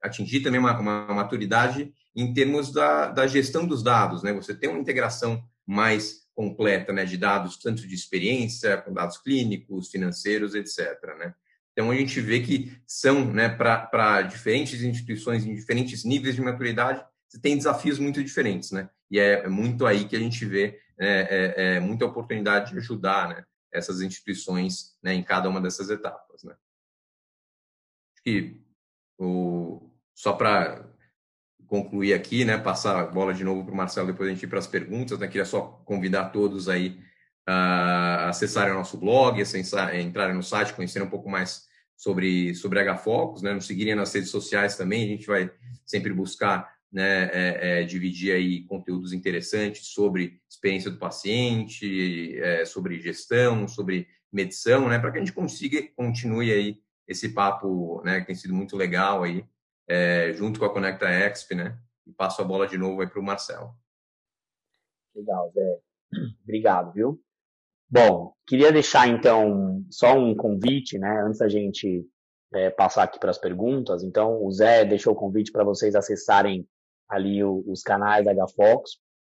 [0.00, 4.32] atingir também uma, uma, maturidade em termos da, da gestão dos dados, né?
[4.34, 9.90] Você tem uma integração mais completa, né, de dados tanto de experiência, com dados clínicos,
[9.90, 10.78] financeiros, etc.
[11.18, 11.34] Né?
[11.72, 17.04] Então a gente vê que são, né, para diferentes instituições em diferentes níveis de maturidade,
[17.28, 18.90] você tem desafios muito diferentes, né?
[19.08, 22.78] E é, é muito aí que a gente vê é, é, é muita oportunidade de
[22.78, 26.54] ajudar, né, essas instituições, né, em cada uma dessas etapas, né?
[28.14, 28.60] Acho que
[29.16, 30.89] o, só para
[31.70, 34.48] concluir aqui, né, passar a bola de novo para o Marcelo, depois a gente ir
[34.48, 36.98] para as perguntas, né, queria só convidar todos aí
[37.46, 42.82] a acessarem o nosso blog, acessar, entrarem no site, conhecerem um pouco mais sobre, sobre
[42.92, 45.48] HFocus, né, nos seguirem nas redes sociais também, a gente vai
[45.86, 52.98] sempre buscar né, é, é, dividir aí conteúdos interessantes sobre experiência do paciente, é, sobre
[52.98, 58.26] gestão, sobre medição, né, para que a gente consiga, continue aí esse papo, né, que
[58.26, 59.44] tem sido muito legal aí,
[59.90, 61.76] é, junto com a Conecta Exp, né?
[62.06, 63.74] E passo a bola de novo aí para o Marcelo.
[65.12, 65.80] Legal, Zé.
[66.44, 67.20] Obrigado, viu?
[67.88, 71.22] Bom, queria deixar então só um convite, né?
[71.26, 72.06] Antes da gente
[72.54, 74.04] é, passar aqui para as perguntas.
[74.04, 76.64] Então, o Zé deixou o convite para vocês acessarem
[77.08, 78.92] ali o, os canais da HFox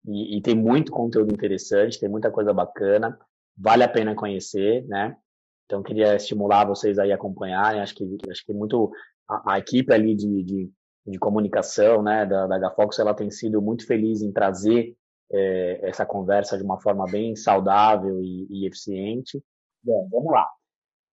[0.07, 3.18] e, e tem muito conteúdo interessante, tem muita coisa bacana,
[3.57, 5.16] vale a pena conhecer, né?
[5.64, 7.80] Então, queria estimular vocês aí a acompanharem.
[7.80, 8.92] Acho que acho que muito
[9.29, 10.70] a, a equipe ali de, de,
[11.07, 14.97] de, comunicação né, da, da HFox, ela tem sido muito feliz em trazer
[15.33, 19.43] é, essa conversa de uma forma bem saudável e, e eficiente.
[19.83, 20.47] Bom, vamos lá.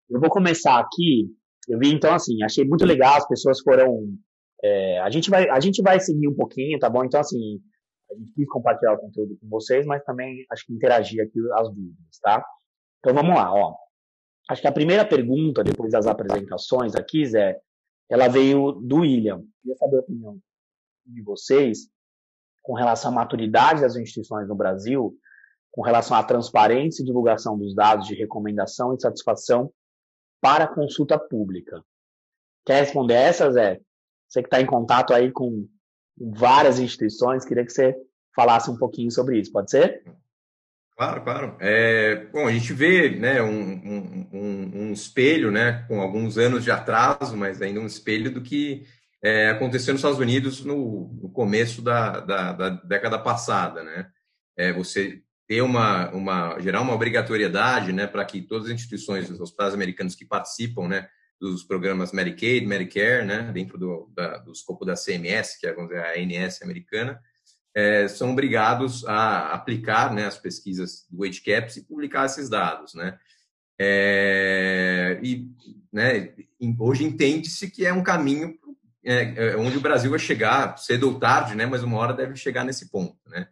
[0.08, 1.28] Eu vou começar aqui.
[1.68, 3.16] Eu vi então assim, achei muito legal.
[3.16, 4.08] As pessoas foram.
[4.62, 7.04] É, a gente vai, a gente vai seguir um pouquinho, tá bom?
[7.04, 7.60] Então assim,
[8.10, 11.68] a gente quis compartilhar o conteúdo com vocês, mas também acho que interagir aqui as
[11.68, 12.44] dúvidas, tá?
[13.00, 13.74] Então vamos lá, ó.
[14.48, 17.58] Acho que a primeira pergunta depois das apresentações aqui, Zé,
[18.08, 19.42] ela veio do William.
[19.62, 20.38] Queria saber a opinião
[21.04, 21.88] de vocês
[22.62, 25.16] com relação à maturidade das instituições no Brasil,
[25.70, 29.72] com relação à transparência e divulgação dos dados de recomendação e satisfação
[30.40, 31.84] para consulta pública.
[32.64, 33.80] Quer responder essa, Zé?
[34.28, 35.68] Você que está em contato aí com
[36.18, 37.94] várias instituições, queria que você
[38.34, 40.02] falasse um pouquinho sobre isso, pode ser?
[40.96, 41.56] Claro, claro.
[41.60, 46.70] É, bom, a gente vê né, um, um, um, espelho, né, com alguns anos de
[46.70, 48.86] atraso, mas ainda um espelho do que
[49.22, 54.08] é, aconteceu nos Estados Unidos no, no começo da, da, da, década passada, né?
[54.56, 59.38] É, você ter uma, uma gerar uma obrigatoriedade, né, para que todas as instituições, os
[59.38, 64.84] hospitais americanos que participam, né, dos programas Medicaid, Medicare, né, dentro do, da, do escopo
[64.86, 67.20] da CMS, que é dizer, a ANS americana,
[67.76, 72.94] é, são obrigados a aplicar né, as pesquisas do WageCaps e publicar esses dados.
[72.94, 73.18] Né?
[73.78, 75.46] É, e
[75.92, 76.32] né,
[76.80, 78.58] hoje entende-se que é um caminho
[79.04, 82.34] é, é, onde o Brasil vai chegar, cedo ou tarde, né, mas uma hora deve
[82.34, 83.18] chegar nesse ponto.
[83.28, 83.46] Né?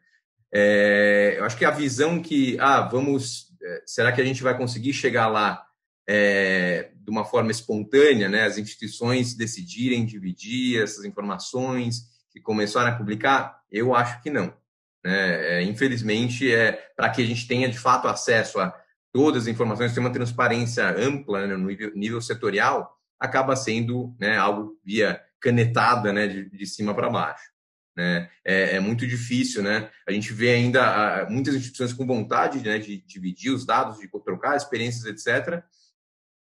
[0.51, 4.57] É, eu acho que a visão que, ah, vamos, é, será que a gente vai
[4.57, 5.62] conseguir chegar lá
[6.09, 12.97] é, de uma forma espontânea, né, as instituições decidirem dividir essas informações que começaram a
[12.97, 13.64] publicar?
[13.75, 14.55] Eu acho que não.
[15.05, 15.59] Né?
[15.59, 18.72] É, infelizmente, é para que a gente tenha de fato acesso a
[19.12, 24.37] todas as informações, ter uma transparência ampla né, no nível, nível, setorial, acaba sendo né,
[24.37, 27.53] algo via canetada né, de, de cima para baixo.
[27.97, 28.29] Né?
[28.45, 29.89] É, é, muito difícil, né?
[30.05, 30.83] A gente vê ainda
[31.22, 35.62] a, muitas instituições com vontade né, de, dividir os dados, de trocar experiências, etc.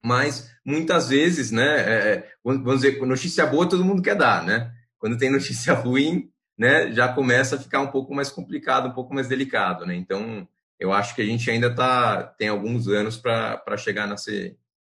[0.01, 1.79] Mas muitas vezes, né?
[1.79, 4.73] É, é vamos dizer, notícia boa todo mundo quer dar, né?
[4.97, 9.13] Quando tem notícia ruim, né, já começa a ficar um pouco mais complicado, um pouco
[9.13, 9.95] mais delicado, né?
[9.95, 10.47] Então,
[10.79, 14.57] eu acho que a gente ainda tá, tem alguns anos para chegar nesse,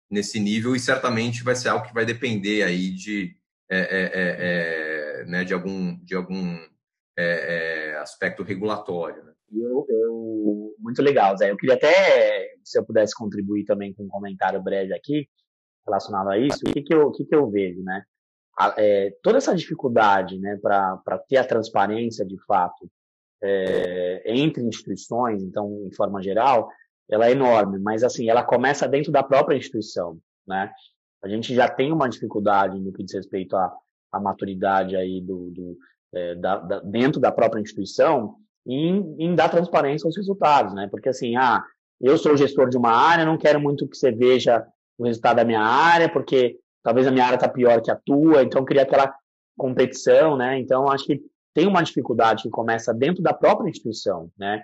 [0.09, 3.35] nesse nível e certamente vai ser algo que vai depender aí de,
[3.69, 6.57] é, é, é, é né, de algum, de algum
[7.17, 9.23] é, é, aspecto regulatório.
[9.23, 9.33] Né?
[9.51, 11.51] Eu, eu, muito legal, Zé.
[11.51, 15.27] Eu queria até, se eu pudesse contribuir também com um comentário breve aqui
[15.85, 18.03] relacionado a isso, o que, que, eu, o que, que eu vejo, né?
[18.77, 22.89] É, toda essa dificuldade né, para ter a transparência de fato
[23.41, 26.69] é, entre instituições, então, em forma geral,
[27.09, 30.17] ela é enorme, mas assim, ela começa dentro da própria instituição.
[30.47, 30.71] né?
[31.21, 33.73] A gente já tem uma dificuldade no que diz respeito à,
[34.11, 35.77] à maturidade aí do, do
[36.13, 38.35] é, da, da, dentro da própria instituição
[38.65, 40.87] em, em dar transparência aos resultados, né?
[40.89, 41.63] Porque assim, ah,
[41.99, 44.65] eu sou gestor de uma área, não quero muito que você veja
[44.97, 48.43] o resultado da minha área, porque talvez a minha área está pior que a tua,
[48.43, 49.13] então queria aquela
[49.57, 50.59] competição, né?
[50.59, 51.21] Então acho que
[51.53, 54.61] tem uma dificuldade que começa dentro da própria instituição, né?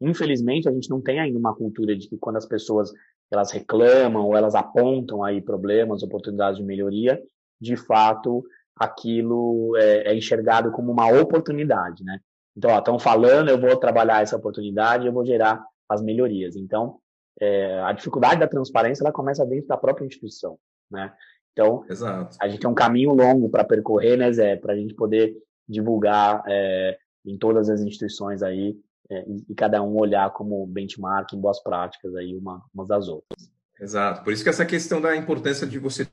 [0.00, 2.92] Infelizmente a gente não tem ainda uma cultura de que quando as pessoas
[3.30, 7.20] elas reclamam ou elas apontam aí problemas, oportunidades de melhoria,
[7.60, 8.44] de fato
[8.76, 12.18] aquilo é, é enxergado como uma oportunidade, né?
[12.56, 16.56] Então, estão falando, eu vou trabalhar essa oportunidade, eu vou gerar as melhorias.
[16.56, 16.98] Então,
[17.40, 20.58] é, a dificuldade da transparência ela começa dentro da própria instituição,
[20.90, 21.12] né?
[21.52, 22.36] Então, Exato.
[22.40, 25.36] a gente tem um caminho longo para percorrer, né, Zé, para a gente poder
[25.68, 28.76] divulgar é, em todas as instituições aí
[29.10, 33.08] é, e, e, cada um olhar como benchmark em boas práticas aí uma, umas das
[33.08, 33.50] outras.
[33.80, 34.22] Exato.
[34.22, 36.06] Por isso que essa questão da importância de você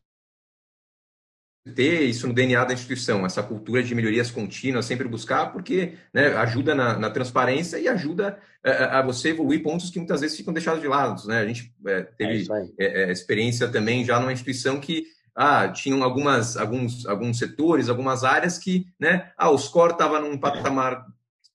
[1.76, 6.28] ter isso no DNA da instituição, essa cultura de melhorias contínuas, sempre buscar, porque né,
[6.38, 10.22] ajuda na, na, transparência e ajuda a, é, é, a, você evoluir pontos que muitas
[10.22, 11.28] vezes ficam deixados de lado.
[11.28, 11.40] Né?
[11.40, 12.48] A gente é, teve
[12.80, 15.06] é é, experiência também já numa instituição que
[15.42, 20.38] ah, tinham algumas, alguns, alguns setores, algumas áreas que né, ah, o score estava num
[20.38, 21.06] patamar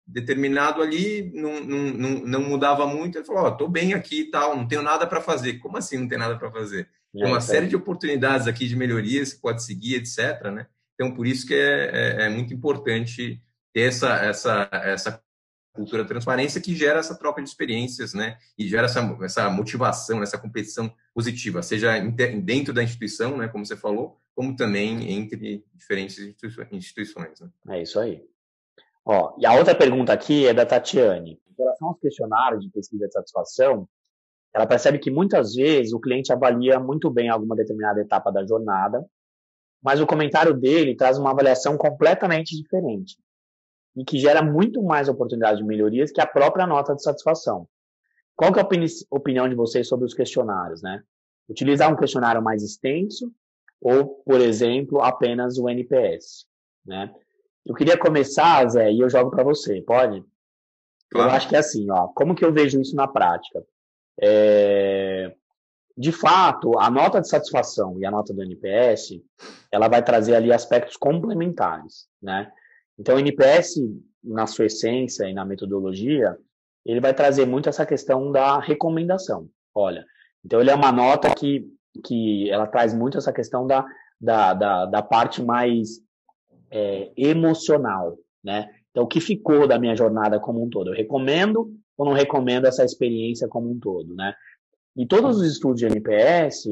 [0.06, 3.18] determinado ali, não, não, não, mudava muito.
[3.18, 5.58] Ele falou: estou oh, bem aqui e tal, não tenho nada para fazer.
[5.58, 6.88] Como assim não tem nada para fazer?
[7.12, 10.44] Tem uma série de oportunidades aqui de melhorias que pode seguir, etc.
[10.44, 10.66] Né?
[10.94, 13.38] Então, por isso que é, é, é muito importante
[13.74, 15.22] ter essa, essa, essa
[15.74, 18.38] cultura de transparência que gera essa troca de experiências, né?
[18.56, 23.48] E gera essa, essa motivação, essa competição positiva, seja dentro da instituição, né?
[23.48, 26.18] Como você falou, como também entre diferentes
[26.70, 27.40] instituições.
[27.40, 27.50] Né?
[27.70, 28.24] É isso aí.
[29.04, 31.40] Ó, e a outra pergunta aqui é da Tatiane.
[31.50, 33.88] Em relação aos questionários de pesquisa de satisfação,
[34.54, 39.04] ela percebe que muitas vezes o cliente avalia muito bem alguma determinada etapa da jornada,
[39.82, 43.16] mas o comentário dele traz uma avaliação completamente diferente
[43.96, 47.68] e que gera muito mais oportunidades de melhorias que a própria nota de satisfação.
[48.36, 51.02] Qual que é a opini opinião de vocês sobre os questionários, né?
[51.48, 53.32] Utilizar um questionário mais extenso
[53.80, 56.46] ou, por exemplo, apenas o NPS,
[56.84, 57.14] né?
[57.64, 60.22] Eu queria começar, Zé, e eu jogo para você, pode?
[61.10, 61.30] Claro.
[61.30, 62.08] Eu acho que é assim, ó.
[62.08, 63.64] Como que eu vejo isso na prática?
[64.20, 65.34] É,
[65.96, 69.20] de fato, a nota de satisfação e a nota do NPS,
[69.70, 72.50] ela vai trazer ali aspectos complementares, né?
[72.98, 73.80] Então, o NPS,
[74.22, 76.36] na sua essência e na metodologia,
[76.84, 79.48] ele vai trazer muito essa questão da recomendação.
[79.74, 80.04] Olha,
[80.44, 81.66] então ele é uma nota que,
[82.04, 83.84] que ela traz muito essa questão da,
[84.20, 86.00] da, da, da parte mais
[86.70, 88.68] é, emocional, né?
[88.90, 90.90] Então, o que ficou da minha jornada como um todo?
[90.90, 94.34] Eu recomendo ou não recomendo essa experiência como um todo, né?
[94.96, 96.68] E todos os estudos de NPS,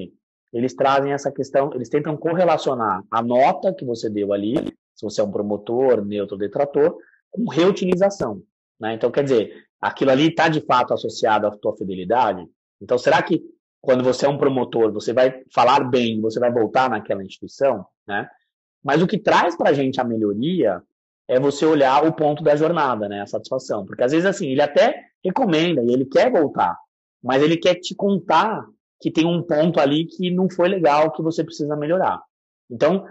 [0.52, 4.54] eles trazem essa questão, eles tentam correlacionar a nota que você deu ali,
[4.94, 6.96] se você é um promotor, neutro, detrator,
[7.30, 8.42] com reutilização,
[8.78, 8.94] né?
[8.94, 12.46] Então, quer dizer, aquilo ali está de fato associado à tua fidelidade?
[12.80, 13.42] Então, será que
[13.80, 18.28] quando você é um promotor, você vai falar bem, você vai voltar naquela instituição, né?
[18.82, 20.82] Mas o que traz para a gente a melhoria
[21.28, 23.22] é você olhar o ponto da jornada, né?
[23.22, 23.84] A satisfação.
[23.84, 26.76] Porque às vezes, assim, ele até recomenda e ele quer voltar,
[27.22, 28.64] mas ele quer te contar
[29.00, 32.22] que tem um ponto ali que não foi legal, que você precisa melhorar.
[32.70, 33.04] Então,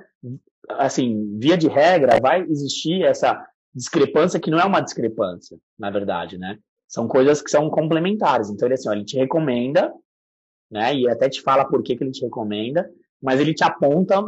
[0.77, 6.37] assim, via de regra, vai existir essa discrepância que não é uma discrepância, na verdade,
[6.37, 6.57] né?
[6.87, 8.49] São coisas que são complementares.
[8.49, 9.93] Então, ele, assim, ó, ele te recomenda,
[10.69, 10.95] né?
[10.95, 12.89] E até te fala por que, que ele te recomenda,
[13.21, 14.21] mas ele te aponta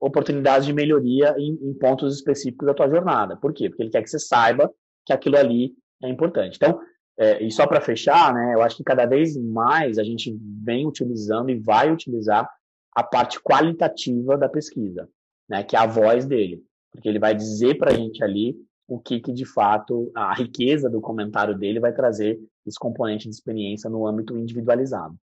[0.00, 3.36] oportunidades de melhoria em, em pontos específicos da tua jornada.
[3.36, 3.68] Por quê?
[3.68, 4.70] Porque ele quer que você saiba
[5.06, 5.72] que aquilo ali
[6.02, 6.56] é importante.
[6.56, 6.78] Então,
[7.16, 10.86] é, e só para fechar, né, eu acho que cada vez mais a gente vem
[10.86, 12.48] utilizando e vai utilizar
[12.94, 15.08] a parte qualitativa da pesquisa,
[15.48, 18.98] né, que é a voz dele, porque ele vai dizer para a gente ali o
[18.98, 23.88] que, que de fato a riqueza do comentário dele vai trazer esse componente de experiência
[23.88, 25.14] no âmbito individualizado.
[25.14, 25.18] O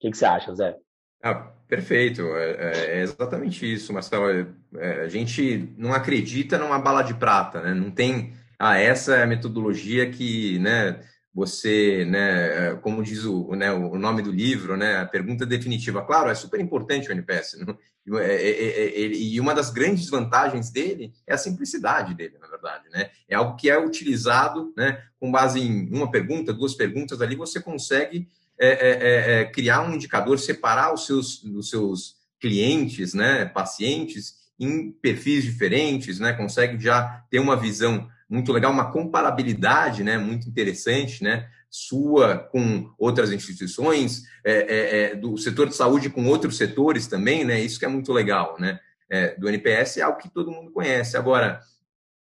[0.00, 0.76] que, que você acha, Zé?
[1.22, 1.34] Ah,
[1.66, 4.30] perfeito, é, é, é exatamente isso, Marcelo.
[4.30, 7.74] É, é, a gente não acredita numa bala de prata, né?
[7.74, 11.00] Não tem, ah, essa é a metodologia que, né,
[11.36, 16.00] você, né, é, como diz o, né, o nome do livro, né, a pergunta definitiva.
[16.00, 17.76] Claro, é super importante o NPS, não?
[18.08, 23.10] e uma das grandes vantagens dele é a simplicidade dele, na verdade, né?
[23.28, 27.60] É algo que é utilizado, né, com base em uma pergunta, duas perguntas ali, você
[27.60, 28.28] consegue
[28.58, 34.36] é, é, é, é, criar um indicador, separar os seus, os seus clientes, né, pacientes,
[34.58, 40.48] em perfis diferentes, né, consegue já ter uma visão muito legal, uma comparabilidade, né, muito
[40.48, 46.56] interessante, né, sua com outras instituições, é, é, é, do setor de saúde com outros
[46.56, 47.60] setores também, né?
[47.60, 48.80] Isso que é muito legal, né?
[49.10, 51.16] É, do NPS é algo que todo mundo conhece.
[51.16, 51.60] Agora,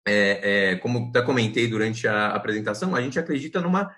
[0.05, 3.95] é, é, como até comentei durante a apresentação, a gente acredita numa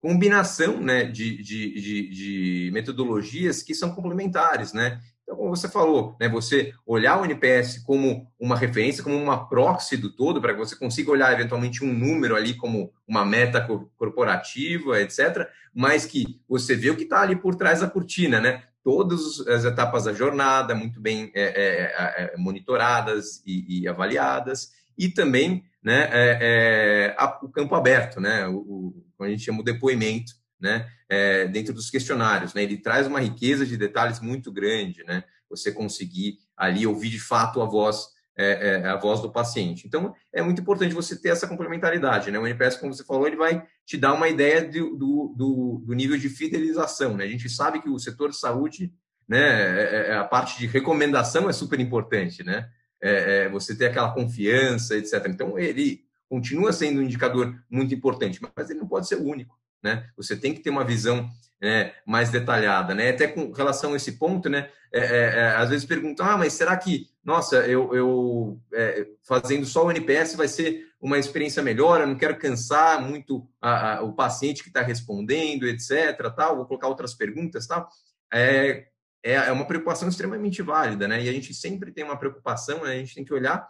[0.00, 5.00] combinação né, de, de, de, de metodologias que são complementares, né?
[5.22, 9.96] Então, como você falou, né, você olhar o NPS como uma referência, como uma proxy
[9.96, 13.60] do todo, para que você consiga olhar eventualmente um número ali como uma meta
[13.96, 18.64] corporativa, etc., mas que você vê o que está ali por trás da cortina, né?
[18.84, 25.08] Todas as etapas da jornada muito bem é, é, é, monitoradas e, e, avaliadas, e
[25.08, 28.46] também né, é, é, a, o campo aberto, né?
[28.48, 30.32] O, o, a gente chama o depoimento,
[30.62, 32.54] né, é, dentro dos questionários.
[32.54, 32.62] Né?
[32.62, 35.24] Ele traz uma riqueza de detalhes muito grande, né?
[35.50, 39.86] Você conseguir ali ouvir de fato a voz é, é, a voz do paciente.
[39.86, 42.30] Então, é muito importante você ter essa complementaridade.
[42.30, 42.38] Né?
[42.38, 46.16] O NPS, como você falou, ele vai te dar uma ideia do, do, do nível
[46.16, 47.14] de fidelização.
[47.14, 47.24] Né?
[47.24, 48.90] A gente sabe que o setor de saúde,
[49.28, 52.42] né, é, é, a parte de recomendação é super importante.
[52.42, 52.66] Né?
[53.02, 55.26] É, você ter aquela confiança, etc.
[55.28, 59.61] Então, ele continua sendo um indicador muito importante, mas ele não pode ser o único
[59.82, 60.06] né?
[60.16, 61.28] Você tem que ter uma visão
[61.60, 63.10] é, mais detalhada, né?
[63.10, 64.68] Até com relação a esse ponto, né?
[64.92, 69.64] É, é, é às vezes perguntam, ah, mas será que, nossa, eu, eu é, fazendo
[69.64, 72.00] só o NPS vai ser uma experiência melhor?
[72.00, 76.18] Eu não quero cansar muito a, a, o paciente que está respondendo, etc.
[76.36, 76.56] Tal.
[76.56, 77.88] Vou colocar outras perguntas, tal.
[78.32, 78.86] É,
[79.22, 81.22] é uma preocupação extremamente válida, né?
[81.22, 82.92] E a gente sempre tem uma preocupação, né?
[82.92, 83.68] a gente tem que olhar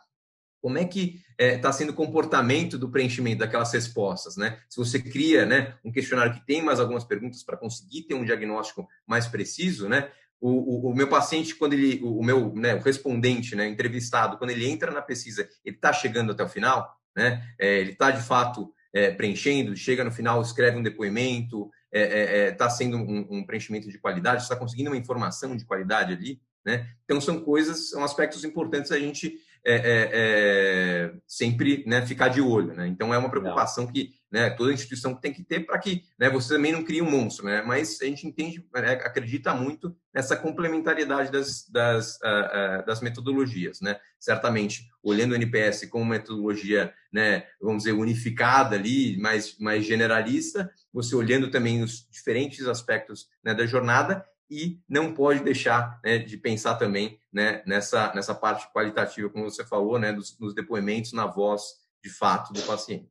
[0.63, 4.61] como é que está é, tá sendo o comportamento do preenchimento daquelas respostas, né?
[4.71, 8.25] Se você cria, né, um questionário que tem mais algumas perguntas para conseguir ter um
[8.25, 10.09] diagnóstico mais preciso, né?
[10.41, 14.39] O, o, o meu paciente, quando ele, o, o meu, né, o respondente, né, entrevistado,
[14.39, 17.43] quando ele entra na pesquisa, ele está chegando até o final, né?
[17.59, 22.49] É, ele está de fato é, preenchendo, chega no final, escreve um depoimento, está é,
[22.49, 26.41] é, é, sendo um, um, preenchimento de qualidade, está conseguindo uma informação de qualidade ali,
[26.65, 26.89] né?
[27.05, 32.41] Então são coisas, são aspectos importantes a gente é, é, é, sempre né, ficar de
[32.41, 32.75] olho.
[32.75, 32.89] Né?
[32.89, 36.55] Então, é uma preocupação que né, toda instituição tem que ter para que né, você
[36.55, 37.47] também não crie um monstro.
[37.47, 37.63] Né?
[37.63, 43.81] Mas a gente entende, né, acredita muito nessa complementariedade das, das, uh, uh, das metodologias.
[43.81, 43.99] Né?
[44.19, 51.15] Certamente, olhando o NPS como metodologia, né, vamos dizer, unificada ali, mais, mais generalista, você
[51.15, 56.74] olhando também os diferentes aspectos né, da jornada e não pode deixar né, de pensar
[56.74, 61.62] também né, nessa, nessa parte qualitativa, como você falou, né, dos, dos depoimentos na voz
[62.05, 63.09] de fato do paciente.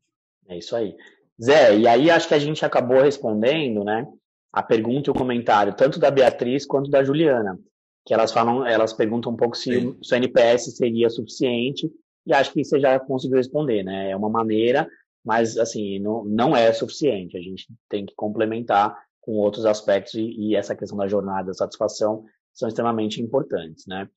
[0.47, 0.95] É isso aí.
[1.43, 4.05] Zé, e aí acho que a gente acabou respondendo, né,
[4.53, 7.57] a pergunta e o comentário, tanto da Beatriz quanto da Juliana,
[8.05, 11.89] que elas falam, elas perguntam um pouco se, se o NPS seria suficiente,
[12.27, 14.11] e acho que você já conseguiu responder, né?
[14.11, 14.87] É uma maneira,
[15.25, 17.35] mas assim, não, não é suficiente.
[17.35, 21.53] A gente tem que complementar com outros aspectos e, e essa questão da jornada, da
[21.53, 24.09] satisfação, são extremamente importantes, né?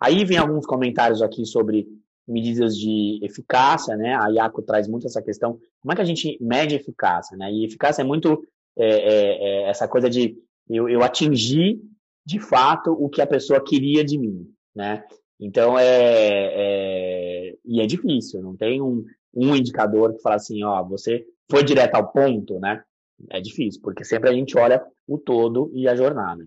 [0.00, 1.86] Aí vem alguns comentários aqui sobre
[2.26, 4.14] medidas de eficácia, né?
[4.14, 7.52] A IACO traz muito essa questão, como é que a gente mede eficácia, né?
[7.52, 8.42] E eficácia é muito
[8.76, 10.36] é, é, é essa coisa de
[10.68, 11.80] eu, eu atingir
[12.24, 15.04] de fato o que a pessoa queria de mim, né?
[15.38, 19.04] Então é, é e é difícil, não tem um,
[19.34, 22.82] um indicador que fala assim, ó, você foi direto ao ponto, né?
[23.30, 26.46] É difícil, porque sempre a gente olha o todo e a jornada.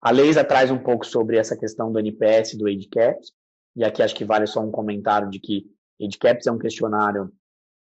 [0.00, 3.32] A Leisa traz um pouco sobre essa questão do NPS do AgeCaps,
[3.74, 5.66] e aqui acho que vale só um comentário de que
[6.00, 7.32] AgeCaps é um questionário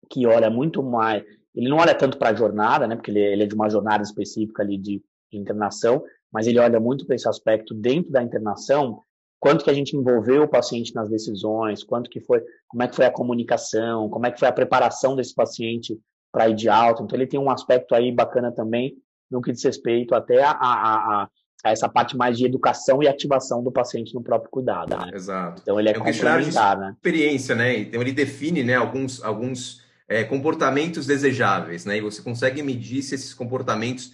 [0.10, 3.44] que olha muito mais, ele não olha tanto para a jornada, né, porque ele, ele,
[3.44, 7.28] é de uma jornada específica ali de, de internação, mas ele olha muito para esse
[7.28, 9.02] aspecto dentro da internação,
[9.40, 12.96] quanto que a gente envolveu o paciente nas decisões, quanto que foi, como é que
[12.96, 16.00] foi a comunicação, como é que foi a preparação desse paciente
[16.32, 17.04] para ir de alta.
[17.04, 18.96] Então, ele tem um aspecto aí bacana também
[19.30, 21.30] no que diz respeito até a, a, a,
[21.64, 24.98] a essa parte mais de educação e ativação do paciente no próprio cuidado.
[24.98, 25.12] Né?
[25.14, 25.62] Exato.
[25.62, 26.92] Então, ele é, é um complementar, de né?
[26.96, 27.78] experiência, né?
[27.78, 31.98] Então, ele define né, alguns, alguns é, comportamentos desejáveis, né?
[31.98, 34.14] E você consegue medir se esses comportamentos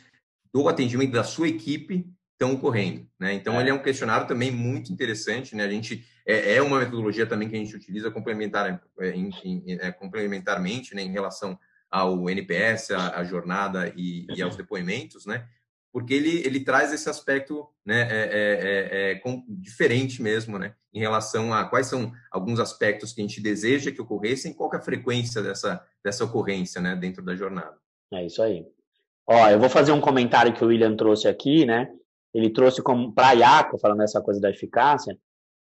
[0.54, 3.34] do atendimento da sua equipe estão ocorrendo, né?
[3.34, 3.62] Então, é.
[3.62, 5.64] ele é um questionário também muito interessante, né?
[5.64, 9.64] A gente é, é uma metodologia também que a gente utiliza complementar, é, em, em,
[9.80, 11.58] é, complementarmente, né, em relação
[11.96, 15.48] ao NPS, à, jornada e, e, aos depoimentos, né?
[15.94, 20.76] Porque ele, ele traz esse aspecto né, é, é, é, é, com, diferente mesmo, né?
[20.94, 24.70] Em relação a quais são alguns aspectos que a gente deseja que ocorressem e qual
[24.74, 26.98] é a frequência dessa, dessa ocorrência, né?
[26.98, 27.78] Dentro da jornada.
[28.12, 28.66] É isso aí.
[29.26, 31.90] Ó, eu vou fazer um comentário que o William trouxe aqui, né?
[32.34, 35.18] Ele trouxe como para a IACO, falando dessa coisa da eficácia,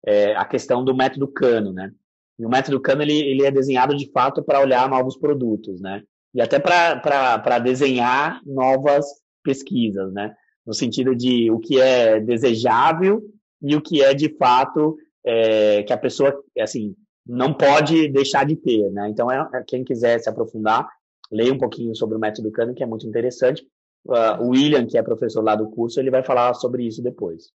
[0.05, 1.91] é, a questão do método Cano, né?
[2.37, 6.03] E o método Cano ele, ele é desenhado de fato para olhar novos produtos, né?
[6.33, 9.05] E até para desenhar novas
[9.43, 10.35] pesquisas, né?
[10.65, 13.21] No sentido de o que é desejável
[13.61, 16.95] e o que é de fato é, que a pessoa, assim,
[17.25, 19.09] não pode deixar de ter, né?
[19.09, 20.87] Então, é, é, quem quiser se aprofundar,
[21.31, 23.63] leia um pouquinho sobre o método Kahneman, que é muito interessante.
[24.05, 27.51] Uh, o William, que é professor lá do curso, ele vai falar sobre isso depois.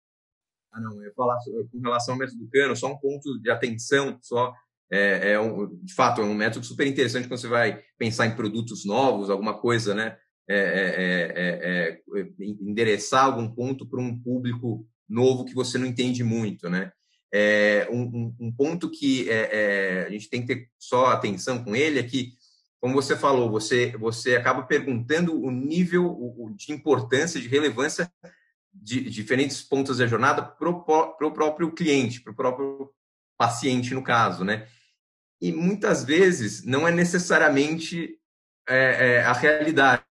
[0.72, 3.50] Ah, não, eu ia falar sobre, com relação ao método Kahneman, só um ponto de
[3.50, 4.52] atenção, só
[4.92, 8.36] é, é um, de fato, é um método super interessante quando você vai pensar em
[8.36, 10.18] produtos novos, alguma coisa, né?
[10.46, 10.56] É,
[11.34, 16.92] é, é, endereçar algum ponto para um público novo que você não entende muito, né?
[17.32, 21.74] É, um, um, ponto que é, é, a gente tem que ter só atenção com
[21.74, 22.34] ele é que,
[22.78, 28.12] como você falou, você, você acaba perguntando o nível de importância, de relevância
[28.74, 32.90] de diferentes pontos da jornada para o próprio cliente, para o próprio
[33.38, 34.66] paciente, no caso, né?
[35.42, 38.16] E muitas vezes não é necessariamente
[38.68, 40.04] é, é, a realidade.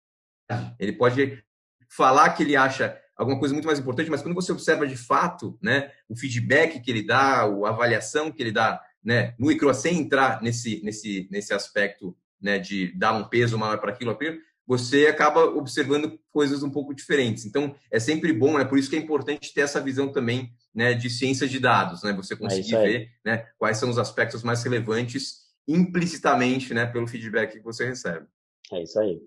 [0.79, 1.45] Ele pode
[1.87, 5.59] falar que ele acha alguma coisa muito mais importante, mas quando você observa de fato,
[5.63, 9.99] né, o feedback que ele dá, a avaliação que ele dá, né, no ICRO, sem
[9.99, 15.09] entrar nesse, nesse, nesse aspecto, né, de dar um peso maior para aquilo, aquilo, você
[15.09, 17.45] acaba observando coisas um pouco diferentes.
[17.45, 20.53] Então, é sempre bom, é né, por isso que é importante ter essa visão também,
[20.79, 24.45] né, de ciência de dados, né, você conseguir é ver, né, quais são os aspectos
[24.45, 28.25] mais relevantes implicitamente, né, pelo feedback que você recebe.
[28.73, 29.21] É isso aí.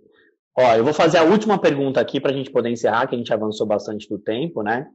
[0.57, 3.17] Ó, eu vou fazer a última pergunta aqui para a gente poder encerrar, que a
[3.17, 4.89] gente avançou bastante do tempo, né?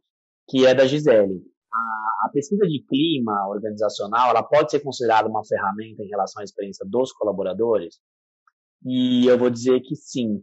[0.49, 1.43] Que é da Gisele.
[1.73, 6.45] A, a, pesquisa de clima organizacional, ela pode ser considerada uma ferramenta em relação à
[6.45, 7.97] experiência dos colaboradores?
[8.83, 10.41] E eu vou dizer que sim,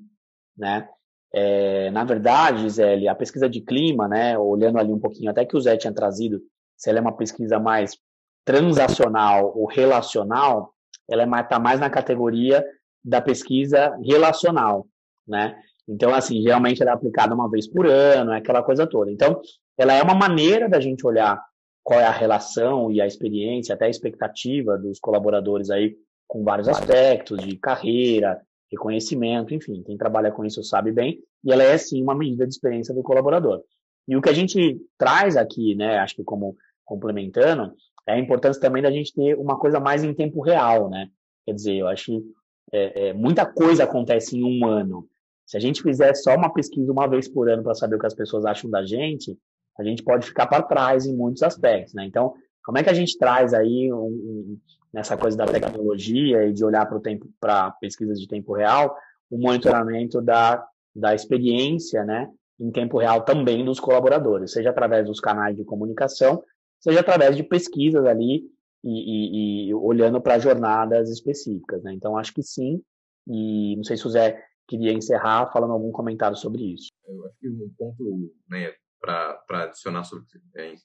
[0.56, 0.88] né?
[1.34, 4.38] É, na verdade, Gisele, a pesquisa de clima, né?
[4.38, 6.42] Olhando ali um pouquinho, até que o Zé tinha trazido,
[6.78, 7.98] se ela é uma pesquisa mais
[8.46, 10.74] transacional ou relacional,
[11.10, 12.64] ela está é tá mais na categoria
[13.04, 14.86] da pesquisa relacional
[15.28, 15.56] né?
[15.88, 19.12] Então, assim, geralmente ela é aplicada uma vez por ano, é aquela coisa toda.
[19.12, 19.42] Então,
[19.78, 21.42] ela é uma maneira da gente olhar
[21.84, 25.96] qual é a relação e a experiência, até a expectativa dos colaboradores aí
[26.28, 28.42] com vários aspectos de carreira,
[28.74, 32.54] reconhecimento, enfim, quem trabalha com isso sabe bem, e ela é sim uma medida de
[32.54, 33.62] experiência do colaborador.
[34.08, 37.74] E o que a gente traz aqui, né, acho que como complementando,
[38.06, 41.08] é a importância também da gente ter uma coisa mais em tempo real, né?
[41.46, 42.24] Quer dizer, eu acho que
[42.72, 45.08] é, é, muita coisa acontece em um ano.
[45.46, 48.06] Se a gente fizer só uma pesquisa uma vez por ano para saber o que
[48.06, 49.38] as pessoas acham da gente,
[49.80, 52.06] a gente pode ficar para trás em muitos aspectos, né?
[52.06, 52.34] Então,
[52.64, 54.60] como é que a gente traz aí um, um,
[54.94, 58.96] nessa coisa da tecnologia e de olhar para tempo, para pesquisas de tempo real,
[59.30, 60.66] o monitoramento da,
[60.96, 62.30] da experiência, né,
[62.60, 66.44] em tempo real também dos colaboradores, seja através dos canais de comunicação,
[66.80, 68.46] seja através de pesquisas ali
[68.84, 71.94] e, e, e olhando para jornadas específicas, né?
[71.94, 72.82] Então, acho que sim.
[73.28, 76.90] E não sei se o Zé queria encerrar falando algum comentário sobre isso.
[77.08, 80.26] Eu acho que um ponto né, para adicionar sobre,
[80.58, 80.76] é,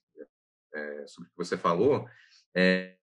[0.75, 2.07] é, sobre o que você falou
[2.55, 2.98] é,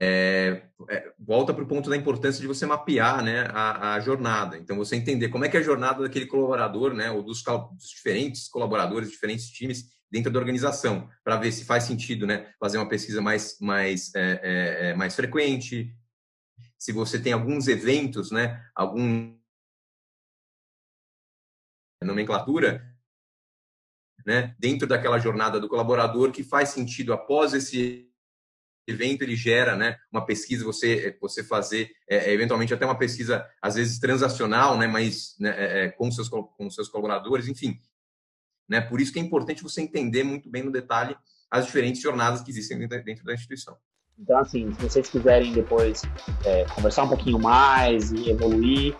[0.00, 4.56] é, é volta para o ponto da importância de você mapear né, a, a, jornada.
[4.58, 7.88] Então, você entender como é que é a jornada daquele colaborador, né, ou dos, dos
[7.88, 12.88] diferentes colaboradores, diferentes times dentro da organização, para ver se faz sentido né, fazer uma
[12.88, 15.96] pesquisa mais, mais, é, mais frequente,
[16.78, 19.38] se você tem alguns eventos, né, algum
[22.02, 22.84] nomenclatura,
[24.26, 28.11] né, dentro daquela jornada do colaborador que faz sentido após esse
[28.86, 33.74] evento ele gera né, uma pesquisa você você fazer é, eventualmente até uma pesquisa às
[33.76, 37.80] vezes transacional né mas né, é com seus com seus colaboradores enfim
[38.68, 38.80] né.
[38.80, 41.16] Por isso que é importante você entender muito bem no detalhe
[41.50, 43.76] as diferentes jornadas que existem dentro da instituição
[44.18, 46.02] então, assim, se vocês quiserem depois
[46.44, 48.94] é, conversar um pouquinho mais e evoluir,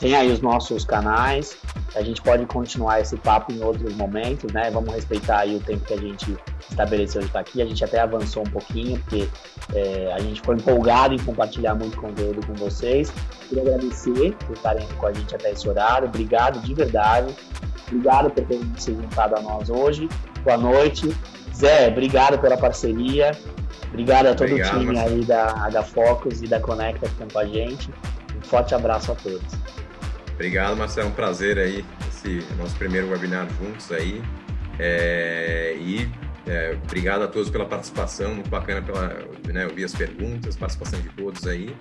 [0.00, 1.56] tem aí os nossos canais.
[1.94, 4.70] A gente pode continuar esse papo em outros momentos, né?
[4.70, 6.36] Vamos respeitar aí o tempo que a gente
[6.68, 7.62] estabeleceu de estar aqui.
[7.62, 9.28] A gente até avançou um pouquinho, porque
[9.74, 13.12] é, a gente foi empolgado em compartilhar muito conteúdo com vocês.
[13.48, 16.08] Queria agradecer por estarem com a gente até esse horário.
[16.08, 17.32] Obrigado de verdade.
[17.86, 20.08] Obrigado por terem se juntado a nós hoje.
[20.42, 21.14] Boa noite.
[21.54, 23.32] Zé, obrigado pela parceria.
[23.88, 25.16] Obrigado a todo Obrigado, o time Marcelo.
[25.16, 27.90] aí da H Focus e da Conecta que estão com a gente.
[28.36, 29.52] Um forte abraço a todos.
[30.32, 31.06] Obrigado, Marcelo.
[31.06, 34.20] É um prazer aí, esse nosso primeiro webinar juntos aí.
[34.80, 36.10] É, e
[36.46, 39.16] é, obrigado a todos pela participação, muito bacana pela,
[39.46, 41.74] né, ouvir as perguntas, participação de todos aí.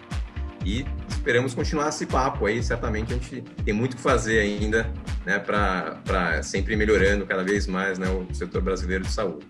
[0.66, 2.62] E esperamos continuar esse papo aí.
[2.64, 4.90] Certamente a gente tem muito que fazer ainda,
[5.26, 9.46] né, para sempre melhorando cada vez mais né, o setor brasileiro de saúde.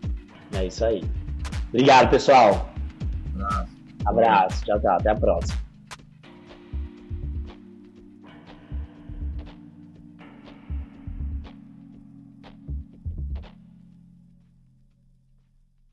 [0.53, 1.03] É isso aí.
[1.69, 2.73] Obrigado, pessoal.
[3.35, 3.73] Abraço.
[4.05, 4.65] Abraço.
[4.65, 4.95] Tchau, tchau.
[4.95, 5.62] Até a próxima.